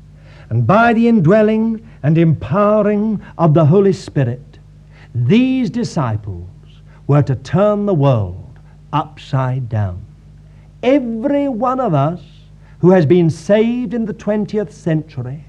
[0.49, 4.59] and by the indwelling and empowering of the Holy Spirit,
[5.13, 6.47] these disciples
[7.11, 8.57] were to turn the world
[8.93, 10.01] upside down.
[10.81, 12.21] Every one of us
[12.79, 15.43] who has been saved in the 20th century,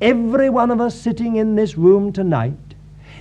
[0.00, 2.74] every one of us sitting in this room tonight,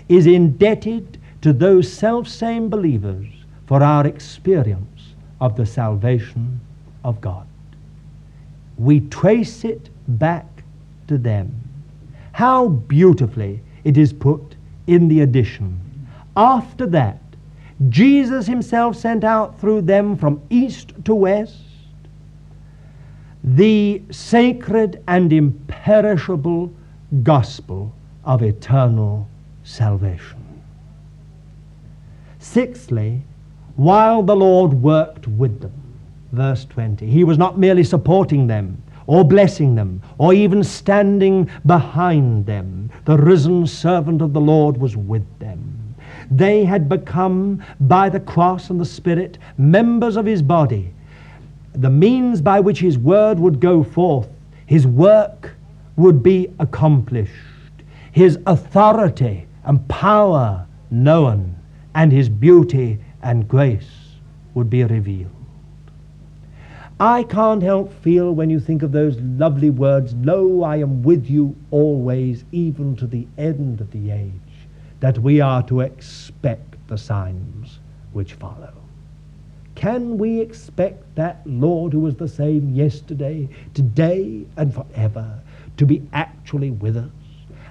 [0.07, 3.27] is indebted to those self-same believers
[3.65, 5.01] for our experience
[5.41, 6.61] of the salvation
[7.03, 7.45] of God.
[8.77, 10.63] We trace it back
[11.09, 11.51] to them.
[12.31, 14.55] How beautifully it is put
[14.87, 15.77] in the addition.
[16.37, 17.21] After that,
[17.89, 21.57] Jesus himself sent out through them from east to west
[23.43, 26.71] the sacred and imperishable
[27.23, 27.91] gospel
[28.23, 29.27] of eternal
[29.63, 30.37] salvation.
[32.37, 33.23] Sixthly,
[33.75, 35.73] while the Lord worked with them,
[36.31, 42.45] verse 20, he was not merely supporting them or blessing them or even standing behind
[42.45, 42.91] them.
[43.05, 45.80] The risen servant of the Lord was with them.
[46.31, 50.93] They had become, by the cross and the Spirit, members of his body.
[51.73, 54.29] The means by which his word would go forth,
[54.65, 55.53] his work
[55.97, 57.33] would be accomplished,
[58.13, 61.55] his authority and power known,
[61.93, 64.15] and his beauty and grace
[64.53, 65.29] would be revealed.
[66.99, 71.29] I can't help feel when you think of those lovely words, Lo, I am with
[71.29, 74.40] you always, even to the end of the age,
[75.01, 77.79] that we are to expect the signs
[78.13, 78.73] which follow.
[79.75, 85.39] Can we expect that Lord who was the same yesterday, today, and forever
[85.77, 87.09] to be actually with us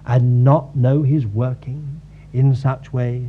[0.07, 2.01] and not know his working
[2.32, 3.28] in such ways?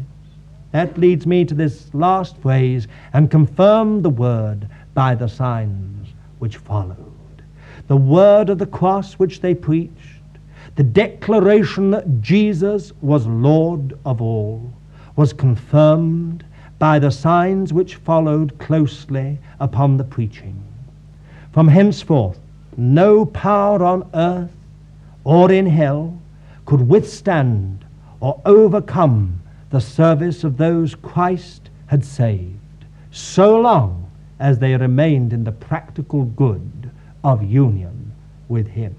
[0.72, 6.07] That leads me to this last phrase and confirm the word by the signs
[6.40, 6.98] which followed.
[7.88, 10.20] The word of the cross which they preached,
[10.76, 14.72] the declaration that Jesus was Lord of all,
[15.15, 16.45] was confirmed
[16.80, 20.64] by the signs which followed closely upon the preaching.
[21.52, 22.39] From henceforth,
[22.77, 24.56] no power on earth
[25.23, 26.19] or in hell
[26.65, 27.85] could withstand
[28.19, 32.56] or overcome the service of those Christ had saved,
[33.11, 36.89] so long as they remained in the practical good
[37.23, 38.14] of union
[38.48, 38.95] with Him.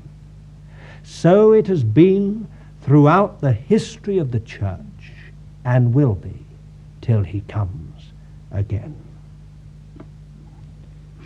[1.13, 2.49] So it has been
[2.81, 4.81] throughout the history of the church
[5.65, 6.45] and will be
[7.01, 8.13] till he comes
[8.51, 8.97] again.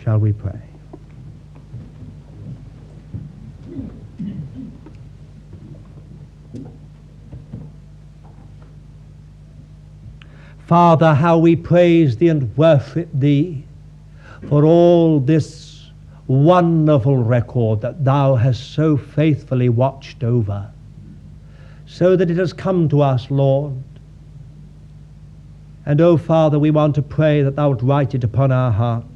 [0.03, 0.61] Shall we pray?
[10.67, 13.63] Father, how we praise thee and worship thee
[14.47, 15.66] for all this
[16.27, 20.71] wonderful record that thou hast so faithfully watched over,
[21.85, 23.73] so that it has come to us, Lord,
[25.87, 29.07] and oh, Father, we want to pray that Thou would write it upon our hearts.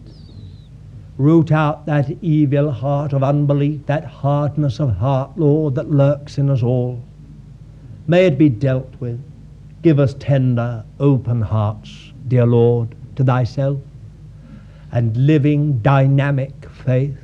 [1.17, 6.49] Root out that evil heart of unbelief, that hardness of heart, Lord, that lurks in
[6.49, 7.03] us all.
[8.07, 9.21] May it be dealt with.
[9.81, 13.79] Give us tender, open hearts, dear Lord, to Thyself,
[14.93, 17.17] and living, dynamic faith.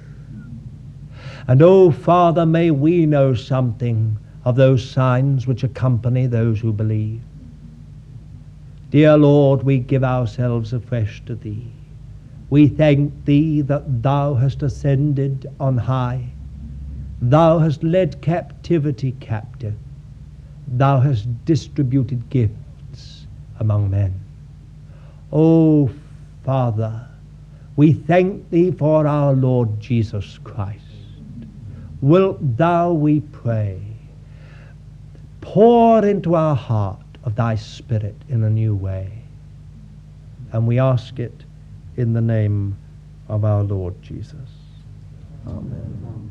[1.47, 7.21] And oh, Father, may we know something of those signs which accompany those who believe.
[8.89, 11.71] Dear Lord, we give ourselves afresh to Thee.
[12.49, 16.29] We thank Thee that Thou hast ascended on high.
[17.21, 19.75] Thou hast led captivity captive.
[20.67, 23.27] Thou hast distributed gifts
[23.59, 24.13] among men.
[25.31, 25.89] O
[26.43, 27.06] Father,
[27.77, 30.83] we thank Thee for our Lord Jesus Christ.
[32.01, 33.79] Wilt Thou, we pray,
[35.41, 39.11] pour into our heart of thy Spirit in a new way.
[40.51, 41.43] And we ask it
[41.95, 42.77] in the name
[43.29, 44.49] of our Lord Jesus.
[45.47, 46.26] Amen.